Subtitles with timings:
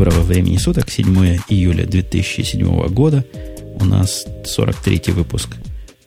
[0.00, 3.22] Доброго времени суток, 7 июля 2007 года.
[3.74, 5.58] У нас 43 выпуск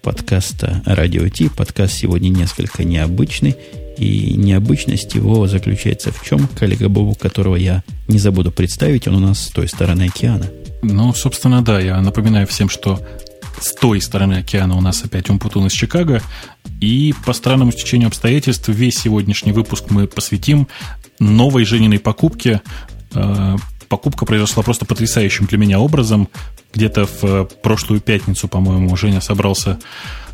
[0.01, 1.47] подкаста «Радио Ти».
[1.47, 3.55] Подкаст сегодня несколько необычный.
[3.99, 6.47] И необычность его заключается в чем?
[6.57, 10.47] Коллега Бобу, которого я не забуду представить, он у нас с той стороны океана.
[10.81, 12.99] Ну, собственно, да, я напоминаю всем, что
[13.61, 16.19] с той стороны океана у нас опять Умпутун из Чикаго.
[16.81, 20.67] И по странному стечению обстоятельств весь сегодняшний выпуск мы посвятим
[21.19, 22.59] новой Жениной покупке.
[23.93, 26.27] Покупка произошла просто потрясающим для меня образом.
[26.73, 29.77] Где-то в э, прошлую пятницу, по-моему, Женя собрался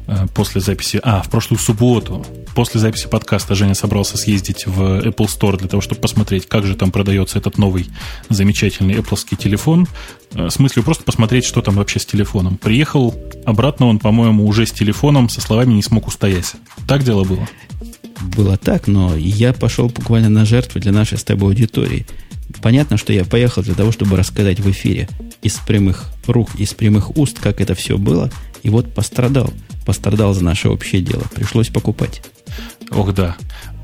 [0.10, 1.00] Э, после записи...
[1.04, 5.82] А, в прошлую субботу, после записи подкаста Женя собрался съездить в Apple Store для того,
[5.82, 7.88] чтобы посмотреть, как же там продается этот новый
[8.28, 9.88] замечательный Apple телефон.
[10.34, 12.58] Э, с мыслью просто посмотреть, что там вообще с телефоном.
[12.58, 13.14] Приехал
[13.46, 16.54] обратно он, по-моему, уже с телефоном, со словами «не смог устоять».
[16.88, 17.48] Так дело было?
[18.36, 22.08] Было так, но я пошел буквально на жертву для нашей с тобой аудитории.
[22.62, 25.08] Понятно, что я поехал для того, чтобы рассказать в эфире
[25.42, 28.32] из прямых рук, из прямых уст, как это все было,
[28.64, 29.54] и вот пострадал–
[29.90, 31.24] пострадал за наше общее дело.
[31.34, 32.22] Пришлось покупать.
[32.92, 33.36] Ох, да.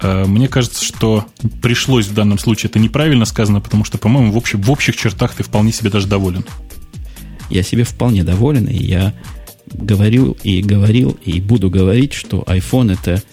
[0.03, 1.25] Э, мне кажется, что
[1.63, 5.33] пришлось в данном случае это неправильно сказано, потому что, по-моему, в, общем, в общих чертах
[5.33, 6.45] ты вполне себе даже доволен.
[7.49, 9.15] Я себе вполне доволен, и я
[9.65, 13.23] говорил и говорил, и буду говорить, что iPhone это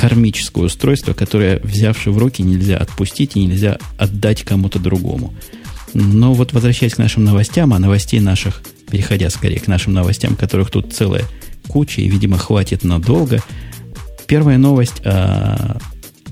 [0.00, 5.34] кармическое устройство, которое, взявши в руки, нельзя отпустить и нельзя отдать кому-то другому.
[5.92, 10.70] Но вот возвращаясь к нашим новостям, а новостей наших, переходя скорее к нашим новостям, которых
[10.70, 11.24] тут целая
[11.68, 13.42] куча, и, видимо, хватит надолго.
[14.26, 15.76] Первая новость о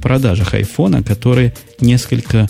[0.01, 2.49] продажах айфона, которые несколько,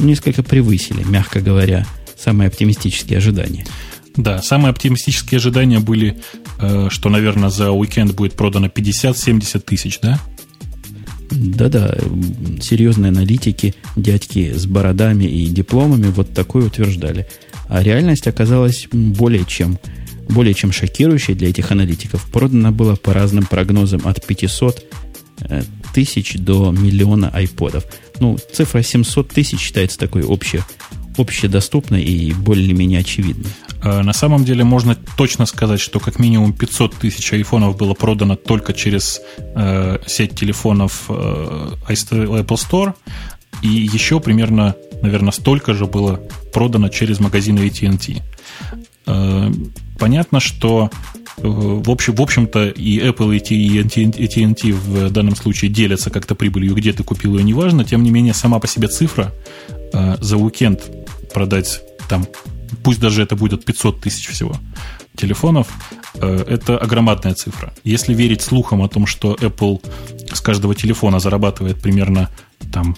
[0.00, 1.86] несколько превысили, мягко говоря,
[2.18, 3.66] самые оптимистические ожидания.
[4.16, 6.20] Да, самые оптимистические ожидания были,
[6.58, 10.18] э, что, наверное, за уикенд будет продано 50-70 тысяч, да?
[11.30, 11.96] Да-да,
[12.60, 17.26] серьезные аналитики, дядьки с бородами и дипломами вот такое утверждали.
[17.68, 19.78] А реальность оказалась более чем
[20.28, 22.24] более чем шокирующей для этих аналитиков.
[22.30, 24.84] Продано было по разным прогнозам от 500
[25.40, 25.62] э,
[25.92, 27.84] тысяч до миллиона айподов.
[28.20, 30.64] Ну, цифра 700 тысяч считается такой обще,
[31.18, 33.50] общедоступной и более-менее очевидной.
[33.82, 38.36] А, на самом деле можно точно сказать, что как минимум 500 тысяч айфонов было продано
[38.36, 42.94] только через э, сеть телефонов э, Apple Store,
[43.62, 46.20] и еще примерно, наверное, столько же было
[46.52, 48.22] продано через магазины AT&T.
[49.06, 49.50] Э,
[49.98, 50.90] понятно, что
[51.36, 56.74] э, в, общем, в общем-то и Apple, и AT&T в данном случае делятся как-то прибылью,
[56.74, 57.84] где ты купил ее, неважно.
[57.84, 59.32] Тем не менее, сама по себе цифра
[59.92, 60.80] э, за уикенд
[61.32, 62.26] продать там,
[62.82, 64.56] пусть даже это будет 500 тысяч всего
[65.16, 65.68] телефонов,
[66.14, 67.72] это огромадная цифра.
[67.84, 69.84] Если верить слухам о том, что Apple
[70.32, 72.30] с каждого телефона зарабатывает примерно
[72.72, 72.96] там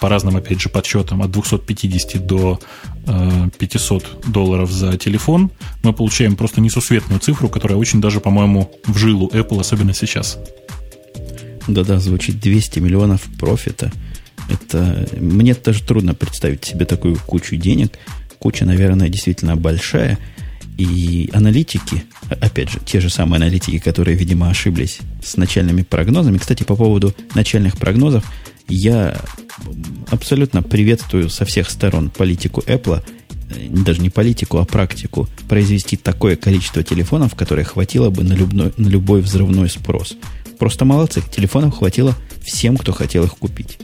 [0.00, 2.58] по разным, опять же, подсчетам от 250 до
[3.06, 5.50] э, 500 долларов за телефон,
[5.82, 10.38] мы получаем просто несусветную цифру, которая очень даже, по-моему, в жилу Apple, особенно сейчас.
[11.66, 13.90] Да-да, звучит 200 миллионов профита.
[14.48, 17.98] Это мне даже трудно представить себе такую кучу денег.
[18.38, 20.18] Куча, наверное, действительно большая.
[20.76, 26.38] И аналитики, опять же, те же самые аналитики, которые, видимо, ошиблись с начальными прогнозами.
[26.38, 28.24] Кстати, по поводу начальных прогнозов,
[28.68, 29.20] я
[30.10, 33.02] абсолютно приветствую со всех сторон политику Apple,
[33.50, 38.72] э, даже не политику, а практику, произвести такое количество телефонов, которое хватило бы на любой,
[38.76, 40.16] на любой взрывной спрос.
[40.58, 43.78] Просто молодцы, телефонов хватило всем, кто хотел их купить.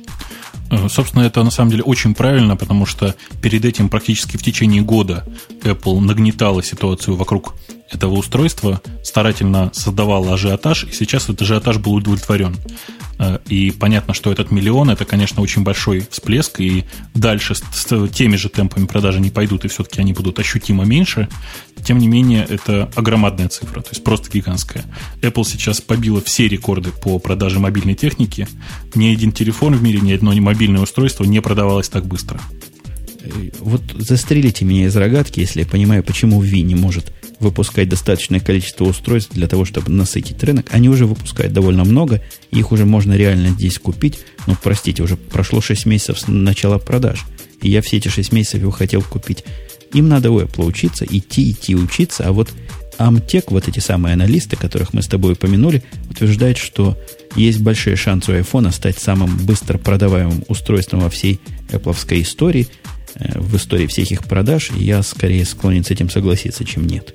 [0.88, 5.26] Собственно, это на самом деле очень правильно, потому что перед этим практически в течение года
[5.62, 7.54] Apple нагнетала ситуацию вокруг
[7.90, 12.56] этого устройства, старательно создавала ажиотаж, и сейчас этот ажиотаж был удовлетворен.
[13.20, 18.36] Э, и понятно, что этот миллион это, конечно, очень большой всплеск, и дальше с, теми
[18.36, 21.28] же темпами продажи не пойдут, и все-таки они будут ощутимо меньше.
[21.84, 24.84] Тем не менее, это огромадная цифра, то есть просто гигантская.
[25.20, 28.48] Apple сейчас побила все рекорды по продаже мобильной техники.
[28.94, 32.40] Ни один телефон в мире, ни одно мобильное устройство не продавалось так быстро.
[33.22, 38.40] Э, вот застрелите меня из рогатки, если я понимаю, почему Ви не может выпускать достаточное
[38.40, 40.66] количество устройств для того, чтобы насытить рынок.
[40.70, 44.20] Они уже выпускают довольно много, их уже можно реально здесь купить.
[44.46, 47.24] Но, простите, уже прошло 6 месяцев с начала продаж,
[47.62, 49.44] и я все эти 6 месяцев его хотел купить.
[49.92, 52.50] Им надо у Apple учиться, идти, идти учиться, а вот
[52.98, 56.98] Амтек, вот эти самые аналисты, которых мы с тобой упомянули, утверждают, что
[57.34, 61.40] есть большие шансы у iPhone стать самым быстро продаваемым устройством во всей
[61.70, 62.68] Apple истории,
[63.14, 67.14] э, в истории всех их продаж, и я скорее склонен с этим согласиться, чем нет.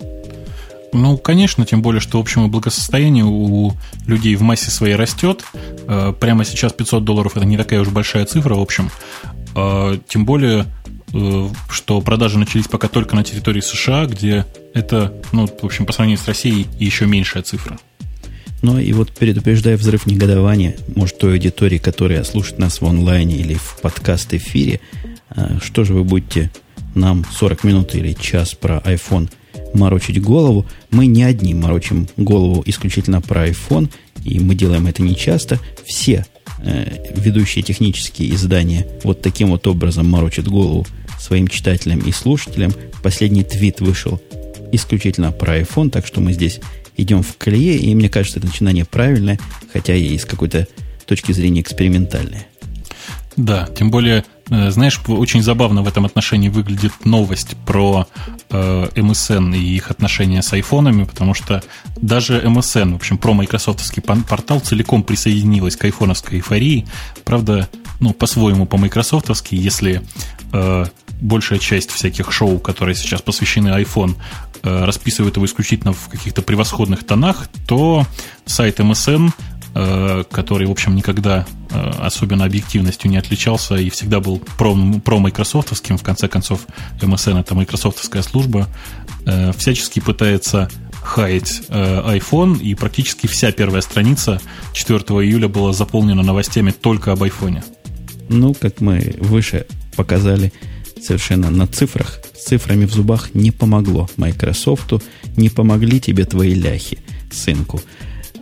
[0.95, 3.73] Ну, конечно, тем более, что общее благосостояние у
[4.07, 5.43] людей в массе своей растет.
[5.87, 8.89] Э, прямо сейчас 500 долларов– это не такая уж большая цифра, в общем.
[9.57, 10.67] Э, тем более,
[11.11, 15.91] э, что продажи начались пока только на территории США, где это, ну, в общем, по
[15.91, 17.77] сравнению с Россией, еще меньшая цифра.
[18.61, 23.55] Ну и вот предупреждая взрыв негодования, может, той аудитории, которая слушает нас в онлайне или
[23.55, 24.79] в подкаст-эфире,
[25.61, 26.51] что же вы будете
[26.95, 29.29] нам 40 минут или час про iPhone
[29.73, 30.65] морочить голову?
[30.91, 33.89] Мы не одни морочим голову исключительно про iPhone,
[34.23, 35.59] и мы делаем это нечасто.
[35.85, 36.25] Все
[36.59, 40.85] э, ведущие технические издания вот таким вот образом морочат голову
[41.19, 42.73] своим читателям и слушателям.
[43.03, 44.21] Последний твит вышел
[44.71, 46.59] исключительно про iPhone, так что мы здесь
[46.97, 49.39] идем в колее, и мне кажется, это начинание правильное,
[49.71, 50.67] хотя и с какой-то
[51.05, 52.47] точки зрения экспериментальное.
[53.35, 58.07] Да, тем более, знаешь, очень забавно в этом отношении выглядит новость про
[58.49, 61.63] э, MSN и их отношения с айфонами, потому что
[61.97, 66.85] даже MSN, в общем, про майкрософтовский портал целиком присоединилась к айфоновской эйфории.
[67.23, 67.69] Правда,
[67.99, 70.03] ну, по-своему по-майкрософтовски, если
[70.53, 70.85] э,
[71.21, 74.15] большая часть всяких шоу, которые сейчас посвящены iPhone,
[74.61, 78.05] э, расписывают его исключительно в каких-то превосходных тонах, то
[78.45, 79.54] сайт MSN Э,
[80.31, 84.73] который, в общем, никогда э, особенно объективностью не отличался и всегда был про,
[85.03, 85.19] про.
[85.19, 86.65] В конце концов,
[87.01, 88.69] MSN это майкрософтовская служба.
[89.25, 90.69] Э, всячески пытается
[91.03, 94.41] хаять iPhone, и практически вся первая страница
[94.73, 97.63] 4 июля была заполнена новостями только об iPhone.
[98.29, 100.51] Ну, как мы выше показали,
[101.01, 104.93] совершенно на цифрах, с цифрами в зубах не помогло Microsoft,
[105.37, 106.99] не помогли тебе твои ляхи,
[107.31, 107.81] сынку.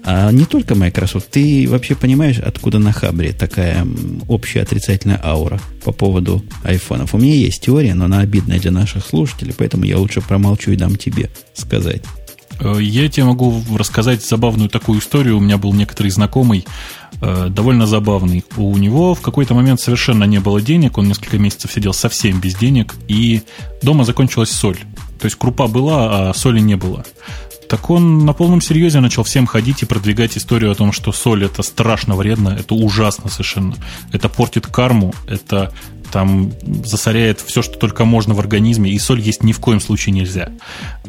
[0.06, 1.30] А не только Microsoft.
[1.30, 3.88] Ты вообще понимаешь, откуда на Хабре такая
[4.28, 7.14] общая отрицательная аура по поводу айфонов?
[7.14, 10.76] У меня есть теория, но она обидная для наших слушателей, поэтому я лучше промолчу и
[10.76, 12.04] дам тебе сказать.
[12.60, 15.38] Э, я тебе могу рассказать забавную такую историю.
[15.38, 16.66] У меня был некоторый знакомый,
[17.22, 18.44] э, довольно забавный.
[18.58, 22.56] У него в какой-то момент совершенно не было денег, он несколько месяцев сидел совсем без
[22.56, 23.42] денег, и
[23.82, 24.78] дома закончилась соль.
[25.20, 27.06] То есть крупа была, а соли не было
[27.74, 31.44] так он на полном серьезе начал всем ходить и продвигать историю о том, что соль
[31.44, 33.74] это страшно вредно, это ужасно совершенно.
[34.12, 35.74] Это портит карму, это
[36.12, 36.52] там
[36.86, 40.52] засоряет все, что только можно в организме, и соль есть ни в коем случае нельзя.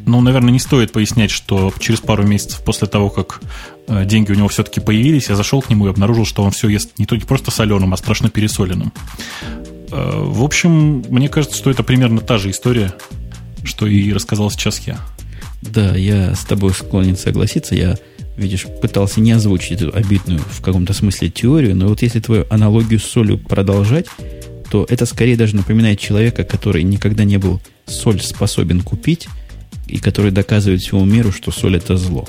[0.07, 3.43] Ну, наверное, не стоит пояснять, что через пару месяцев после того, как
[3.87, 6.69] э, деньги у него все-таки появились, я зашел к нему и обнаружил, что он все
[6.69, 8.91] ест не, то, не просто соленым, а страшно пересоленным.
[9.93, 12.95] Э, в общем, мне кажется, что это примерно та же история,
[13.65, 14.99] что и рассказал сейчас я.
[15.71, 17.75] Да, я с тобой склонен согласиться.
[17.75, 17.97] Я,
[18.37, 23.01] видишь, пытался не озвучить эту обидную в каком-то смысле теорию, но вот если твою аналогию
[23.01, 24.07] с солью продолжать,
[24.71, 29.29] то это скорее даже напоминает человека, который никогда не был соль способен купить,
[29.87, 32.27] и который доказывает всему миру, что соль это зло.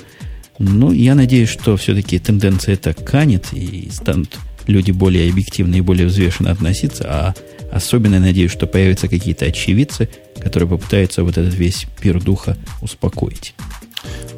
[0.59, 4.37] Ну, я надеюсь, что все-таки тенденция эта канет, и станут
[4.67, 7.33] люди более объективно и более взвешенно относиться, а
[7.75, 10.09] особенно надеюсь, что появятся какие-то очевидцы,
[10.41, 13.53] которые попытаются вот этот весь пир духа успокоить.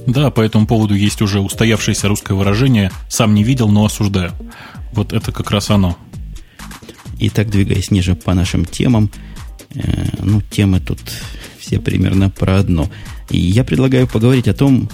[0.08, 4.32] Да, по этому поводу есть уже устоявшееся русское выражение «сам не видел, но осуждаю».
[4.94, 5.98] Вот это как раз оно.
[7.20, 9.12] Итак, двигаясь ниже по нашим темам,
[9.76, 9.82] э,
[10.20, 11.00] ну, темы тут
[11.60, 12.90] все примерно про одно.
[13.30, 14.90] И я предлагаю поговорить о том,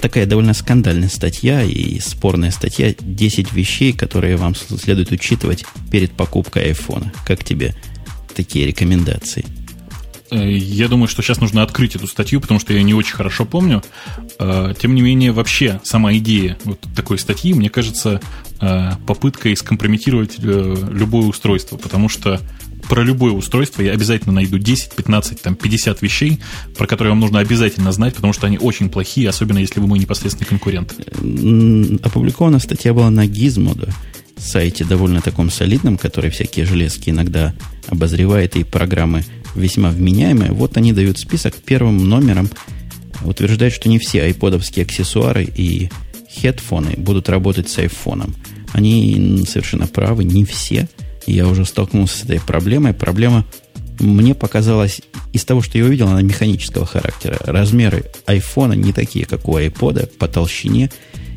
[0.00, 6.64] такая довольно скандальная статья и спорная статья 10 вещей, которые вам следует учитывать перед покупкой
[6.66, 7.12] айфона.
[7.26, 7.74] Как тебе
[8.34, 9.44] такие рекомендации?
[10.30, 13.44] Э, я думаю, что сейчас нужно открыть эту статью, потому что я не очень хорошо
[13.44, 13.82] помню.
[14.38, 18.20] Э, тем не менее, вообще сама идея вот такой статьи, мне кажется,
[18.60, 22.40] э, попыткой скомпрометировать любое устройство, потому что
[22.90, 26.40] про любое устройство я обязательно найду 10, 15, там, 50 вещей,
[26.76, 30.00] про которые вам нужно обязательно знать, потому что они очень плохие, особенно если вы мой
[30.00, 30.92] непосредственный конкурент.
[32.02, 33.92] Опубликована статья была на Gizmodo,
[34.36, 37.54] сайте довольно таком солидном, который всякие железки иногда
[37.86, 40.50] обозревает и программы весьма вменяемые.
[40.50, 42.50] Вот они дают список первым номером.
[43.22, 45.90] Утверждают, что не все айподовские аксессуары и
[46.28, 48.34] хедфоны будут работать с айфоном.
[48.72, 50.88] Они совершенно правы, не все–
[51.26, 52.94] я уже столкнулся с этой проблемой.
[52.94, 53.46] Проблема
[53.98, 57.36] мне показалась из того, что я увидел, она механического характера.
[57.40, 60.90] Размеры айфона не такие, как у айпода, по толщине.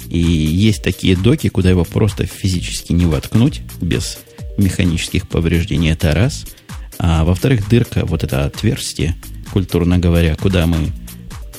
[0.10, 4.20] И есть такие доки, куда его просто физически не воткнуть без
[4.58, 5.92] механических повреждений.
[5.92, 6.46] Это раз.
[7.00, 9.16] А во-вторых, дырка, вот это отверстие,
[9.52, 10.78] культурно говоря, куда мы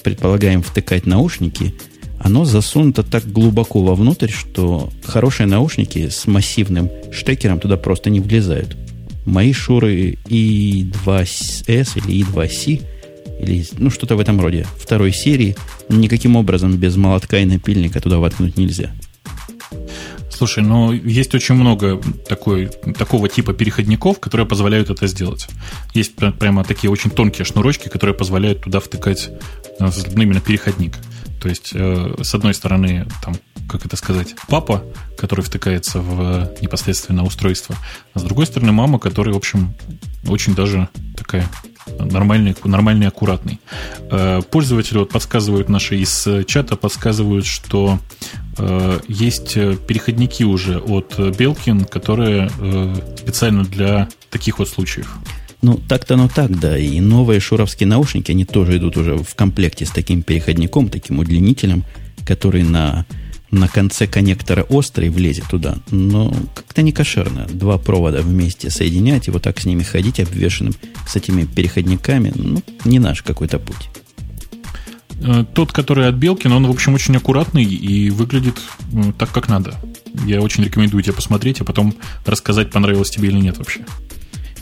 [0.03, 1.75] предполагаем втыкать наушники–
[2.25, 8.79] оно засунуто так глубоко вовнутрь, что хорошие наушники с массивным штекером туда просто не влезают.
[9.27, 12.83] Мои шуры i2S или i2C,
[13.41, 15.55] или ну что-то в этом роде, второй серии,
[15.91, 18.91] никаким образом без молотка и напильника туда воткнуть нельзя.
[20.31, 25.47] Слушай, ну есть очень много такой, такого типа переходников, которые позволяют это сделать.
[25.93, 29.29] Есть прямо такие очень тонкие шнурочки, которые позволяют туда втыкать
[29.79, 30.95] э, именно переходник.
[31.45, 33.35] То есть, э, с одной стороны, там,
[33.69, 34.83] как это сказать, папа,
[35.19, 37.77] который втыкается в непосредственно устройство,
[38.15, 39.75] а с другой стороны, мама, которая, в общем,
[40.27, 41.47] очень даже такая
[41.99, 43.61] нормальный, нормальный, аккуратный.
[44.11, 47.99] Э, пользователи вот подсказывают наши из чата, подсказывают, что
[48.57, 55.15] э, есть переходники уже от Belkin, которые э, специально для таких вот случаев.
[55.65, 56.77] Ну, так-то оно так, да.
[56.77, 61.85] И новые шуровские наушники, они тоже идут уже в комплекте с таким переходником, таким удлинителем,
[62.27, 63.07] который на
[63.51, 65.77] на конце коннектора острый влезет туда.
[65.91, 67.47] Но как-то не кошерно.
[67.49, 70.75] Два провода вместе соединять и вот так с ними ходить обвешенным
[71.07, 72.33] с этими переходниками.
[72.35, 73.89] Ну, не наш какой-то путь.
[75.23, 78.61] Э, тот, который от Белкин, он, в общем, очень аккуратный и выглядит
[78.93, 79.75] ну, так, как надо.
[80.27, 81.95] Я очень рекомендую тебе посмотреть, а потом
[82.27, 83.87] рассказать, понравилось тебе или нет вообще.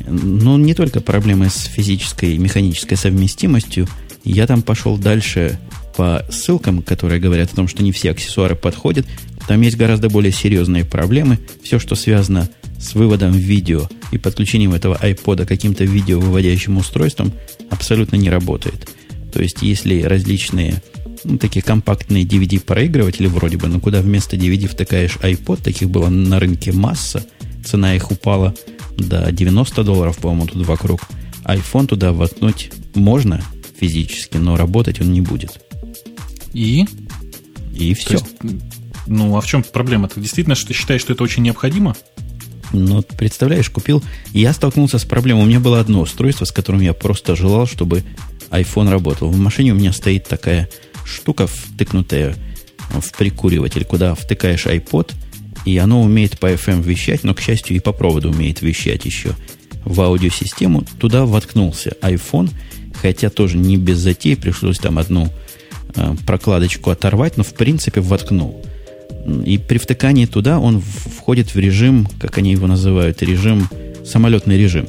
[0.07, 3.89] Ну, не только проблемы с физической и механической совместимостью.
[4.25, 5.59] Я там пошел дальше
[5.97, 9.07] по ссылкам, которые говорят о том, что не все аксессуары подходят,
[9.47, 11.39] там есть гораздо более серьезные проблемы.
[11.63, 17.33] Все, что связано с выводом видео и подключением этого iPod каким-то видеовыводящим устройством,
[17.71, 18.89] абсолютно не работает.
[19.33, 20.83] То есть, если различные
[21.25, 26.39] ну, такие компактные DVD-проигрыватели вроде бы, но куда вместо DVD втыкаешь iPod, таких было на
[26.41, 27.25] рынке масса,
[27.65, 28.55] цена их упала
[28.97, 31.03] до 90 долларов, по-моему, тут вокруг.
[31.45, 33.43] iPhone туда воткнуть можно
[33.79, 35.61] физически, но работать он не будет.
[36.53, 36.87] И?
[37.75, 38.15] И все.
[38.15, 38.37] Есть,
[39.07, 40.09] ну, а в чем проблема?
[40.09, 41.97] Ты действительно что считаешь, что это очень необходимо?
[42.73, 44.03] Ну, представляешь, купил.
[44.33, 45.45] Я столкнулся с проблемой.
[45.45, 48.03] У меня было одно устройство, с которым я просто желал, чтобы
[48.51, 49.29] iPhone работал.
[49.29, 50.69] В машине у меня стоит такая
[51.05, 52.35] штука, втыкнутая
[52.91, 55.13] в прикуриватель, куда втыкаешь iPod,
[55.65, 59.35] и оно умеет по FM вещать, но, к счастью, и по проводу умеет вещать еще
[59.85, 60.85] в аудиосистему.
[60.99, 62.51] Туда воткнулся iPhone,
[62.95, 65.31] хотя тоже не без затей, пришлось там одну
[65.95, 68.65] Э, прокладочку оторвать, но в принципе воткнул.
[69.45, 73.69] И при втыкании туда он входит в режим, как они его называют, режим,
[74.05, 74.87] самолетный режим.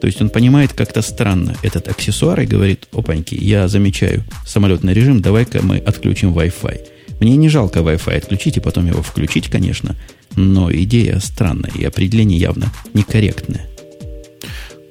[0.00, 5.22] То есть он понимает как-то странно этот аксессуар и говорит, опаньки, я замечаю самолетный режим,
[5.22, 6.80] давай-ка мы отключим Wi-Fi.
[7.22, 9.94] Мне не жалко Wi-Fi отключить и потом его включить, конечно,
[10.34, 13.68] но идея странная и определение явно некорректное.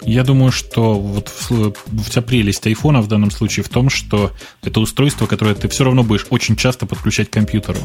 [0.05, 1.29] Я думаю, что вот
[2.05, 4.31] вся прелесть айфона в данном случае в том, что
[4.63, 7.79] это устройство, которое ты все равно будешь очень часто подключать к компьютеру.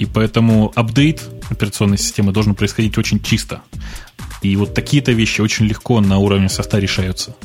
[0.00, 3.62] И поэтому апдейт операционной системы должен происходить очень чисто.
[4.42, 7.36] И вот такие-то вещи очень легко на уровне софта решаются.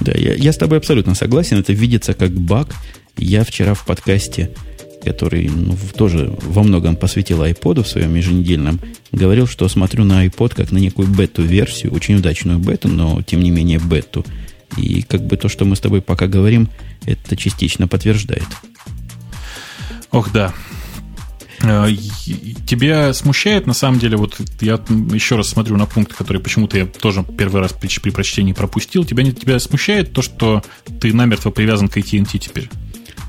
[0.00, 1.58] Да, я, я с тобой абсолютно согласен.
[1.58, 2.74] Это видится как баг.
[3.18, 4.54] Я вчера в подкасте
[5.08, 10.54] который ну, тоже во многом посвятил iPod в своем еженедельном, говорил, что смотрю на iPod
[10.54, 14.24] как на некую бету-версию, очень удачную бету, но тем не менее бету.
[14.76, 16.68] И как бы то, что мы с тобой пока говорим,
[17.06, 18.46] это частично подтверждает.
[20.10, 20.52] Ох, да.
[21.62, 21.88] Э,
[22.66, 24.74] тебя смущает, на самом деле, вот я
[25.12, 29.04] еще раз смотрю на пункт, который почему-то я тоже первый раз при, при прочтении пропустил.
[29.04, 30.62] Тебя, тебя смущает то, что
[31.00, 32.68] ты намертво привязан к AT&T теперь?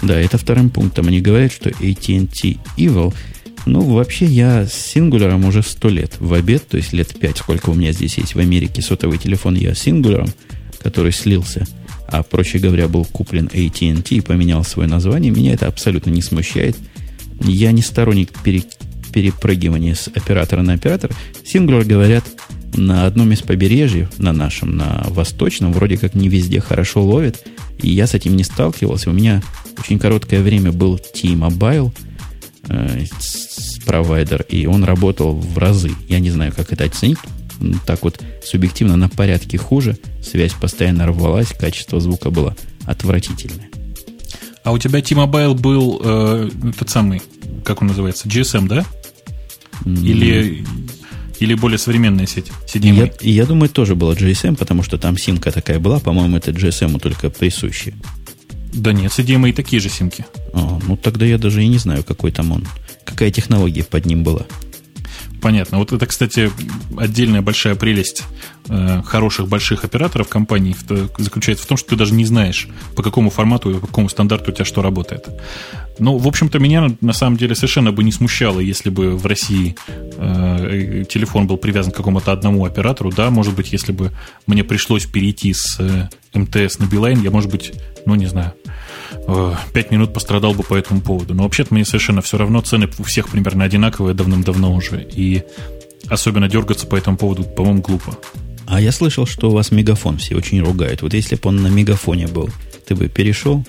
[0.02, 1.08] Да, это вторым пунктом.
[1.08, 3.14] Они говорят, что AT&T Evil,
[3.66, 7.70] ну, вообще я с сингуляром уже сто лет в обед, то есть лет пять, сколько
[7.70, 10.30] у меня здесь есть в Америке сотовый телефон, я с сингуляром,
[10.82, 11.68] который слился,
[12.08, 16.76] а, проще говоря, был куплен AT&T и поменял свое название, меня это абсолютно не смущает.
[17.42, 18.64] Я не сторонник пере,
[19.14, 21.12] перепрыгивания с оператора на оператор.
[21.46, 22.24] Сингуляр, говорят,
[22.76, 27.46] на одном из побережьев, на нашем, на восточном, вроде как не везде хорошо ловит,
[27.82, 29.10] и я с этим не сталкивался.
[29.10, 29.42] У меня
[29.78, 31.92] очень короткое время был T-Mobile,
[32.70, 33.06] э,
[33.86, 35.92] провайдер, и он работал в разы.
[36.08, 37.18] Я не знаю, как это оценить.
[37.86, 39.98] Так вот, субъективно на порядке хуже.
[40.24, 43.70] Связь постоянно рвалась, качество звука было отвратительное.
[44.64, 47.22] А у тебя T-Mobile был э, тот самый,
[47.64, 48.86] как он называется, GSM, да?
[49.86, 50.66] Или,
[51.40, 52.52] или более современная сеть?
[52.68, 53.14] CDMA?
[53.22, 56.00] Я, я думаю, тоже была GSM, потому что там симка такая была.
[56.00, 57.96] По-моему, это GSM только присущий.
[58.74, 60.26] Да нет, CDMA такие же симки.
[60.54, 62.68] А, ну тогда я даже и не знаю, какой там он.
[63.04, 64.46] Какая технология под ним была.
[65.42, 65.78] Понятно.
[65.78, 66.52] Вот это, кстати,
[66.98, 68.24] отдельная большая прелесть
[68.68, 70.76] э, хороших больших операторов компаний
[71.18, 74.52] заключается в том, что ты даже не знаешь, по какому формату и по какому стандарту
[74.52, 75.28] у тебя что работает.
[76.00, 79.76] Ну, в общем-то, меня на самом деле совершенно бы не смущало, если бы в России
[79.88, 83.12] э, телефон был привязан к какому-то одному оператору.
[83.12, 84.12] Да, может быть, если бы
[84.48, 87.74] мне пришлось перейти с э, МТС на Билайн, я, может быть,
[88.06, 88.54] ну, не знаю,
[89.12, 91.34] э, пять минут пострадал бы по этому поводу.
[91.34, 95.04] Но вообще-то мне совершенно все равно, цены у всех примерно одинаковые давным-давно уже.
[95.04, 95.44] И
[96.10, 98.18] особенно дергаться по этому поводу, по-моему, глупо.
[98.68, 101.02] А я слышал, что у вас мегафон все очень ругают.
[101.02, 102.50] Вот если бы он на мегафоне был,
[102.88, 103.66] ты бы перешел?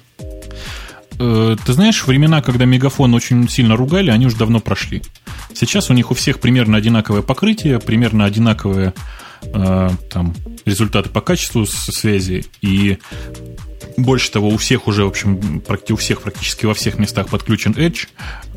[1.19, 5.03] Э, ты знаешь, времена, когда мегафон очень сильно ругали, они уже давно прошли.
[5.55, 8.95] Сейчас у них у всех примерно одинаковое покрытие, примерно одинаковые
[9.43, 12.45] э, там, результаты по качеству связи.
[12.63, 12.99] И
[14.04, 18.09] больше того, у всех уже, в общем, у всех практически во всех местах подключен Edge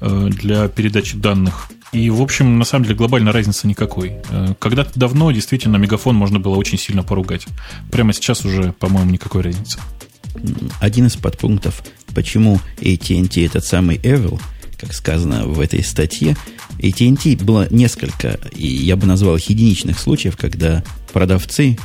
[0.01, 1.69] э, для передачи данных.
[1.91, 4.17] И, в общем, на самом деле глобальной разницы никакой.
[4.29, 7.45] Э, когда-то давно действительно мегафон можно было очень сильно поругать.
[7.91, 9.79] Прямо сейчас уже, по-моему, никакой разницы.
[10.79, 11.83] Один из подпунктов,
[12.15, 14.41] почему AT&T этот самый Evil,
[14.79, 16.35] как сказано в этой статье,
[16.79, 20.83] AT&T было несколько, и я бы назвал их единичных случаев, когда
[21.13, 21.77] продавцы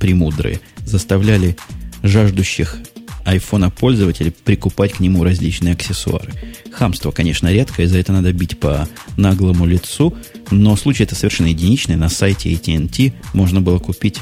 [0.00, 1.56] премудрые заставляли
[2.02, 2.78] жаждущих
[3.24, 6.32] айфона пользователей прикупать к нему различные аксессуары.
[6.70, 10.14] Хамство, конечно, редкое, за это надо бить по наглому лицу,
[10.50, 11.96] но случай это совершенно единичный.
[11.96, 14.18] На сайте AT&T можно было купить,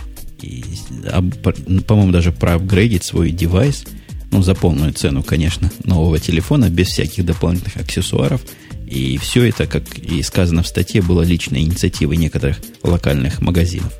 [1.86, 3.84] по-моему, даже проапгрейдить свой девайс,
[4.30, 8.42] ну, за полную цену, конечно, нового телефона, без всяких дополнительных аксессуаров.
[8.86, 13.92] И все это, как и сказано в статье, было личной инициативой некоторых локальных магазинов.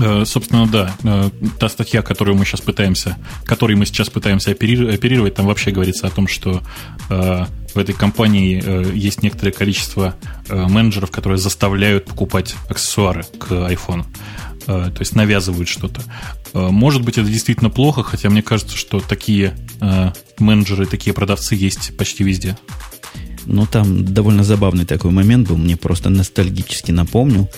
[0.00, 5.34] Э, собственно, да, э, та статья, которую мы сейчас пытаемся, которой мы сейчас пытаемся оперировать,
[5.34, 6.62] там вообще говорится о том, что
[7.10, 10.16] э, в этой компании есть некоторое количество
[10.48, 14.04] менеджеров, которые заставляют покупать аксессуары к iPhone.
[14.66, 16.02] То есть навязывают что-то.
[16.52, 19.54] Может быть, это действительно плохо, хотя мне кажется, что такие
[20.40, 22.58] менеджеры, такие продавцы есть почти везде.
[23.46, 27.48] Ну, там довольно забавный такой момент был, мне просто ностальгически напомнил.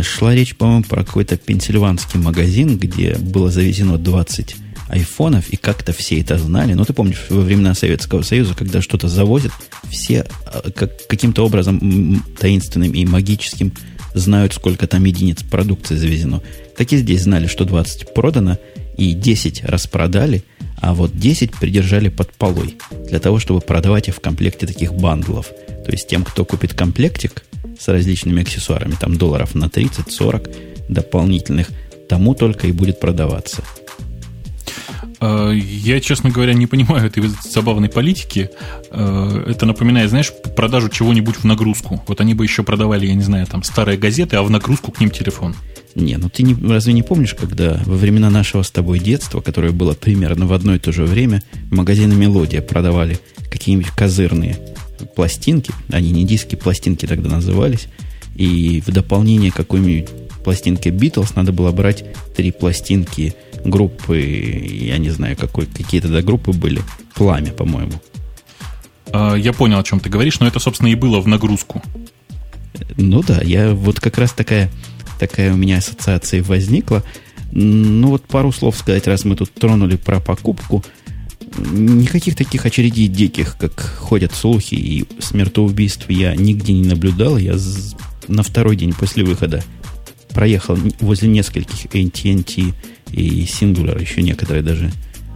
[0.00, 4.56] Шла речь, по-моему, про какой-то пенсильванский магазин, где было завезено 20
[4.88, 6.74] айфонов, и как-то все это знали.
[6.74, 9.52] Ну, ты помнишь, во времена Советского Союза, когда что-то завозят,
[9.90, 13.72] все а, как, каким-то образом таинственным и магическим
[14.14, 16.42] знают, сколько там единиц продукции завезено.
[16.76, 18.58] Так и здесь знали, что 20 продано,
[18.96, 20.44] и 10 распродали,
[20.80, 22.76] а вот 10 придержали под полой,
[23.08, 25.46] для того, чтобы продавать их в комплекте таких бандлов.
[25.84, 27.44] То есть тем, кто купит комплектик,
[27.78, 31.68] с различными аксессуарами, там долларов на 30-40 дополнительных,
[32.08, 33.62] тому только и будет продаваться.
[35.20, 38.50] А, я, честно говоря, не понимаю этой забавной политики.
[38.90, 42.02] А, это напоминает, знаешь, продажу чего-нибудь в нагрузку.
[42.08, 45.00] Вот они бы еще продавали, я не знаю, там старые газеты, а в нагрузку к
[45.00, 45.54] ним телефон.
[45.94, 49.72] Не, ну ты не, разве не помнишь, когда во времена нашего с тобой детства, которое
[49.72, 53.18] было примерно в одно и то же время, магазины «Мелодия» продавали
[53.50, 54.58] какие-нибудь козырные
[55.06, 57.88] пластинки, они не диски, пластинки тогда назывались,
[58.34, 60.08] и в дополнение к какой-нибудь
[60.44, 62.04] пластинке Beatles надо было брать
[62.36, 63.34] три пластинки
[63.64, 66.82] группы, я не знаю, какой, какие тогда группы были,
[67.14, 67.92] Пламя, по-моему.
[69.12, 71.82] А, я понял, о чем ты говоришь, но это, собственно, и было в нагрузку.
[72.96, 74.70] Ну да, я вот как раз такая,
[75.20, 77.04] такая у меня ассоциация возникла.
[77.52, 80.84] Ну вот пару слов сказать, раз мы тут тронули про покупку–
[81.58, 87.36] никаких таких очередей диких, как ходят слухи и смертоубийств, я нигде не наблюдал.
[87.36, 87.56] Я
[88.28, 89.62] на второй день после выхода
[90.30, 92.74] проехал возле нескольких AT&T
[93.12, 94.90] и Singular, еще некоторые даже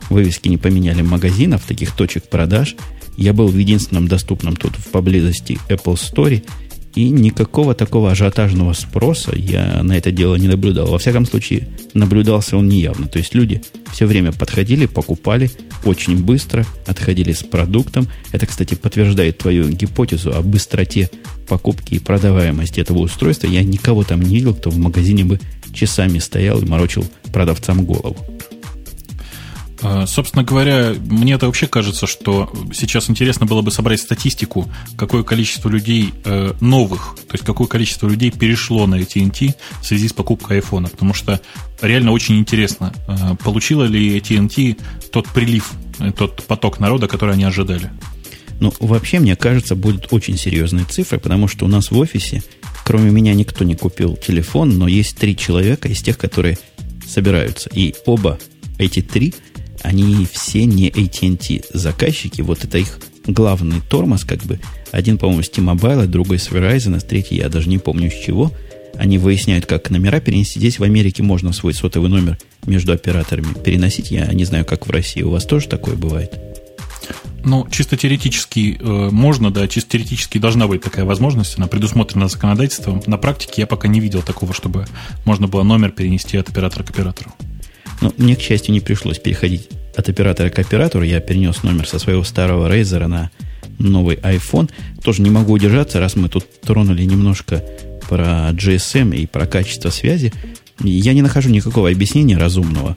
[0.08, 2.76] вывески не поменяли магазинов, таких точек продаж.
[3.16, 6.42] Я был в единственном доступном тут в поблизости Apple Store–
[6.96, 10.86] и никакого такого ажиотажного спроса я на это дело не наблюдал.
[10.86, 13.06] Во всяком случае, наблюдался он неявно.
[13.06, 15.50] То есть люди все время подходили, покупали
[15.84, 18.08] очень быстро, отходили с продуктом.
[18.32, 21.10] Это, кстати, подтверждает твою гипотезу о быстроте
[21.46, 23.46] покупки и продаваемости этого устройства.
[23.46, 25.38] Я никого там не видел, кто в магазине бы
[25.74, 28.16] часами стоял и морочил продавцам голову.
[29.82, 35.22] А, собственно говоря, мне это вообще кажется, что сейчас интересно было бы собрать статистику, какое
[35.22, 40.12] количество людей э, новых, то есть какое количество людей перешло на AT&T в связи с
[40.12, 41.40] покупкой iPhone, потому что
[41.82, 44.76] реально очень интересно, э, получила ли AT&T
[45.10, 47.90] тот прилив, э, тот поток народа, который они ожидали.
[48.60, 52.42] Ну, вообще, мне кажется, будут очень серьезные цифры, потому что у нас в офисе,
[52.84, 56.56] кроме меня, никто не купил телефон, но есть три человека из тех, которые
[57.06, 57.68] собираются.
[57.74, 58.38] И оба
[58.78, 59.34] эти три–
[59.86, 62.40] они все не AT&T заказчики.
[62.40, 64.58] Вот это их главный тормоз, как бы.
[64.90, 68.50] Один, по-моему, с T-Mobile, другой с Verizon, а третий я даже не помню с чего.
[68.96, 70.58] Они выясняют, как номера перенести.
[70.58, 74.10] Здесь в Америке можно свой сотовый номер между операторами переносить.
[74.10, 75.22] Я не знаю, как в России.
[75.22, 76.32] У вас тоже такое бывает?
[77.44, 83.04] Ну, чисто теоретически э, можно, да, чисто теоретически должна быть такая возможность, она предусмотрена законодательством.
[83.06, 84.86] На практике я пока не видел такого, чтобы
[85.24, 87.30] можно было номер перенести от оператора к оператору.
[88.00, 91.04] Но мне, к счастью, не пришлось переходить от оператора к оператору.
[91.04, 93.30] Я перенес номер со своего старого Razer на
[93.78, 94.70] новый iPhone.
[95.02, 97.64] Тоже не могу удержаться, раз мы тут тронули немножко
[98.08, 100.32] про GSM и про качество связи.
[100.80, 102.96] Я не нахожу никакого объяснения разумного,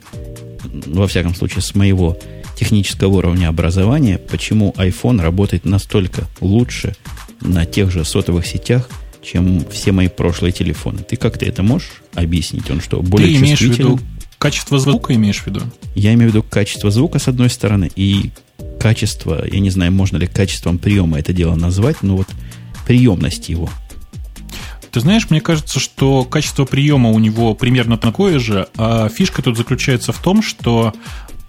[0.86, 2.18] во всяком случае, с моего
[2.56, 6.94] технического уровня образования, почему iPhone работает настолько лучше
[7.40, 8.88] на тех же сотовых сетях,
[9.22, 10.98] чем все мои прошлые телефоны.
[10.98, 12.70] Ты как то это можешь объяснить?
[12.70, 13.98] Он что, более Ты имеешь в виду
[14.40, 15.60] качество звука, имеешь в виду?
[15.94, 18.32] Я имею в виду качество звука, с одной стороны, и
[18.80, 22.28] качество, я не знаю, можно ли качеством приема это дело назвать, но вот
[22.86, 23.70] приемность его.
[24.90, 29.56] Ты знаешь, мне кажется, что качество приема у него примерно такое же, а фишка тут
[29.56, 30.92] заключается в том, что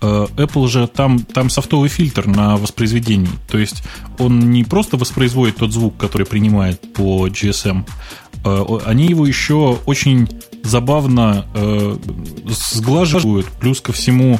[0.01, 3.29] Э, Apple же там, там софтовый фильтр на воспроизведении.
[3.47, 3.83] То есть
[4.17, 7.85] он не просто воспроизводит тот звук, который принимает по GSM,
[8.43, 10.27] э, они его еще очень
[10.63, 11.97] забавно э,
[12.73, 14.39] сглаживают, плюс ко всему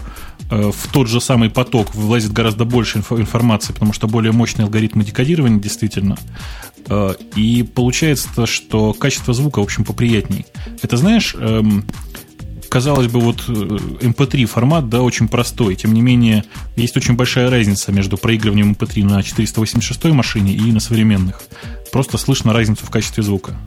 [0.50, 5.62] в тот же самый поток влазит гораздо больше информации, потому что более мощные алгоритмы декодирования
[5.62, 6.18] действительно.
[7.38, 10.46] И получается, что качество звука, в общем, поприятней.
[10.82, 11.86] Это знаешь, эм,
[12.72, 15.76] казалось бы, вот MP3 э, формат, да, очень простой.
[15.76, 16.46] Тем не менее,
[16.78, 21.42] есть очень большая разница между проигрыванием MP3 на 486 машине и на современных.
[21.92, 23.58] Просто слышно разницу в качестве звука.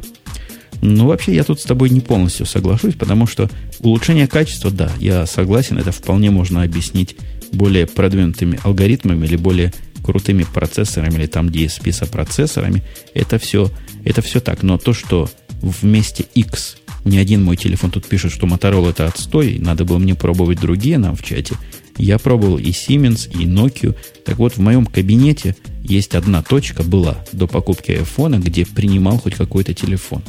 [0.87, 3.49] Ну, вообще, я тут с тобой не полностью соглашусь, потому что
[3.81, 7.17] улучшение качества, да, я согласен, это вполне можно объяснить
[7.53, 9.73] более продвинутыми алгоритмами или более
[10.05, 12.83] крутыми процессорами или там DSP со процессорами.
[13.15, 13.71] Это все,
[14.05, 14.63] это все так.
[14.63, 15.31] Но то, что
[15.63, 20.15] вместе X ни один мой телефон тут пишет, что Motorola это отстой, надо было мне
[20.15, 21.57] пробовать другие нам в чате.
[21.97, 23.97] Я пробовал и Siemens, и Nokia.
[24.27, 29.35] Так вот, в моем кабинете есть одна точка, была до покупки iPhone, где принимал хоть
[29.35, 30.23] какой-то телефон.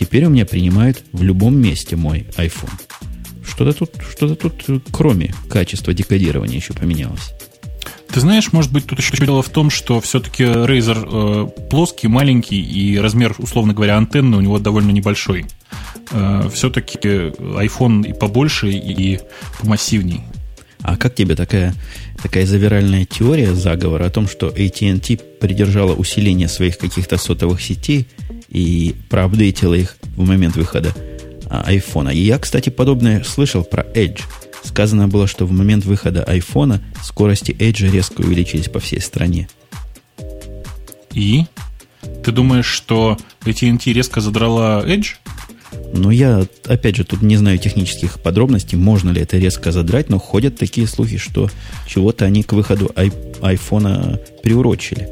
[0.00, 2.72] Теперь у меня принимают в любом месте мой iPhone.
[3.46, 7.32] Что-то тут, что-то тут, кроме качества декодирования, еще поменялось.
[8.08, 12.62] Ты знаешь, может быть, тут еще дело в том, что все-таки Razer э, плоский, маленький,
[12.62, 15.44] и размер, условно говоря, антенны у него довольно небольшой.
[16.12, 19.20] Э, все-таки iPhone и побольше, и
[19.60, 20.22] помассивней.
[20.82, 21.74] А как тебе такая,
[22.22, 28.06] такая завиральная теория заговора о том, что AT&T придержала усиление своих каких-то сотовых сетей
[28.48, 30.94] и проапдейтила их в момент выхода
[31.48, 32.14] iPhone?
[32.14, 34.20] И я, кстати, подобное слышал про Edge–
[34.62, 39.48] Сказано было, что в момент выхода айфона скорости Edge резко увеличились по всей стране.
[41.12, 41.44] И?
[42.24, 45.16] Ты думаешь, что AT&T резко задрала Edge?
[45.92, 50.18] Ну, я, опять же, тут не знаю технических подробностей, можно ли это резко задрать, но
[50.18, 51.50] ходят такие слухи, что
[51.86, 55.08] чего-то они к выходу ай- айфона приурочили.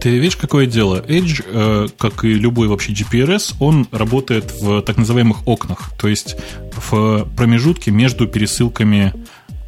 [0.00, 1.04] Ты видишь, какое дело?
[1.06, 6.36] Edge, э, как и любой вообще GPRS, он работает в так называемых окнах, то есть
[6.76, 9.14] в промежутке между пересылками,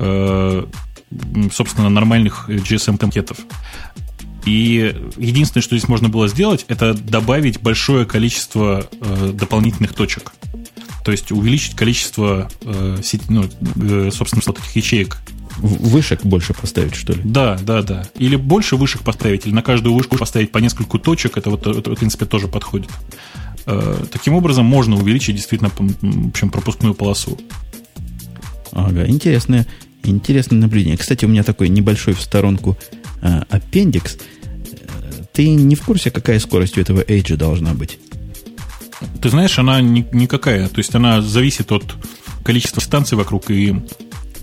[0.00, 0.66] э,
[1.52, 3.38] собственно, нормальных GSM-пакетов.
[4.44, 10.33] И единственное, что здесь можно было сделать, это добавить большое количество э, дополнительных точек.
[11.04, 13.44] То есть увеличить количество, э, сети, ну,
[13.76, 15.18] э, собственно, этих ячеек
[15.59, 17.20] Вышек больше поставить, что ли?
[17.24, 18.04] Да, да, да.
[18.18, 21.37] Или больше вышек поставить, или на каждую вышку поставить по нескольку точек.
[21.37, 22.90] Это вот, это, в принципе, тоже подходит.
[23.66, 27.38] Э, таким образом, можно увеличить действительно в общем, пропускную полосу.
[28.72, 29.66] Ага, интересное,
[30.02, 30.96] интересное наблюдение.
[30.96, 32.76] Кстати, у меня такой небольшой в сторонку
[33.22, 34.18] э, аппендикс.
[35.35, 37.99] Ты не в курсе, какая скорость у этого Edge должна быть?
[39.20, 40.68] Ты знаешь, она ни, никакая.
[40.68, 41.97] То есть она зависит от
[42.44, 43.75] количества станций вокруг и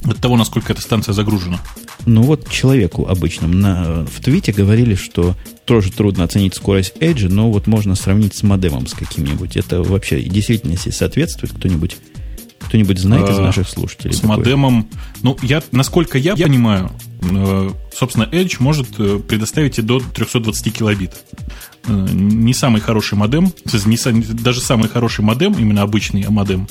[0.03, 1.61] от того, насколько эта станция загружена.
[2.05, 7.49] Ну вот человеку обычному на, в твите говорили, что тоже трудно оценить скорость Edge, но
[7.49, 9.55] вот можно сравнить с модемом с каким-нибудь.
[9.55, 11.95] Это вообще действительности соответствует кто-нибудь?
[12.67, 14.13] Кто-нибудь знает из а, наших слушателей?
[14.13, 14.37] С такое?
[14.37, 14.87] модемом,
[15.21, 21.13] ну, я, насколько я понимаю, э, собственно, Edge может э, предоставить и до 320 килобит.
[21.85, 26.67] Э, не самый хороший модем, не, даже самый хороший модем, именно обычный модем,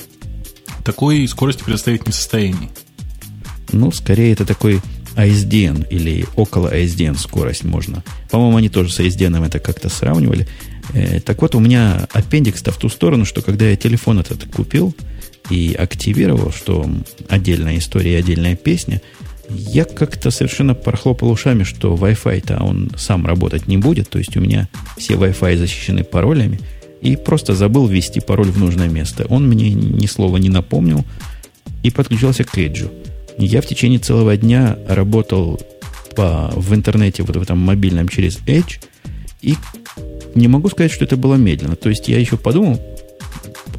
[0.83, 2.69] такой скорости предоставить не в состоянии.
[3.71, 4.81] Ну, скорее это такой
[5.15, 8.03] ASDN или около ASDN скорость можно.
[8.29, 10.47] По-моему, они тоже с ASDN это как-то сравнивали.
[10.93, 14.95] Э, так вот, у меня аппендикс-то в ту сторону, что когда я телефон этот купил
[15.51, 16.89] и активировал, что
[17.27, 19.01] отдельная история и отдельная песня,
[19.49, 24.09] я как-то совершенно прохлопал ушами, что Wi-Fi-то он сам работать не будет.
[24.09, 26.59] То есть у меня все Wi-Fi защищены паролями.
[27.01, 29.25] И просто забыл ввести пароль в нужное место.
[29.27, 31.03] Он мне ни слова не напомнил
[31.83, 32.89] и подключился к Edge.
[33.37, 35.59] Я в течение целого дня работал
[36.15, 38.79] по, в интернете, вот в этом мобильном через Edge,
[39.41, 39.55] и
[40.35, 41.75] не могу сказать, что это было медленно.
[41.75, 42.79] То есть я еще подумал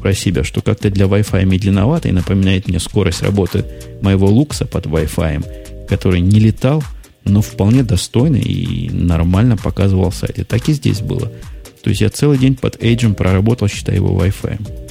[0.03, 3.65] про себя, что как-то для Wi-Fi медленновато и напоминает мне скорость работы
[4.01, 6.83] моего лукса под Wi-Fi, который не летал,
[7.23, 10.39] но вполне достойно и нормально показывал сайт.
[10.39, 11.31] И так и здесь было.
[11.83, 14.83] То есть я целый день под Edge проработал, считая его Wi-Fi.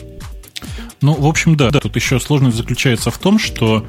[1.02, 1.80] Ну, в общем, да, да.
[1.80, 3.86] Тут еще сложность заключается в том, что,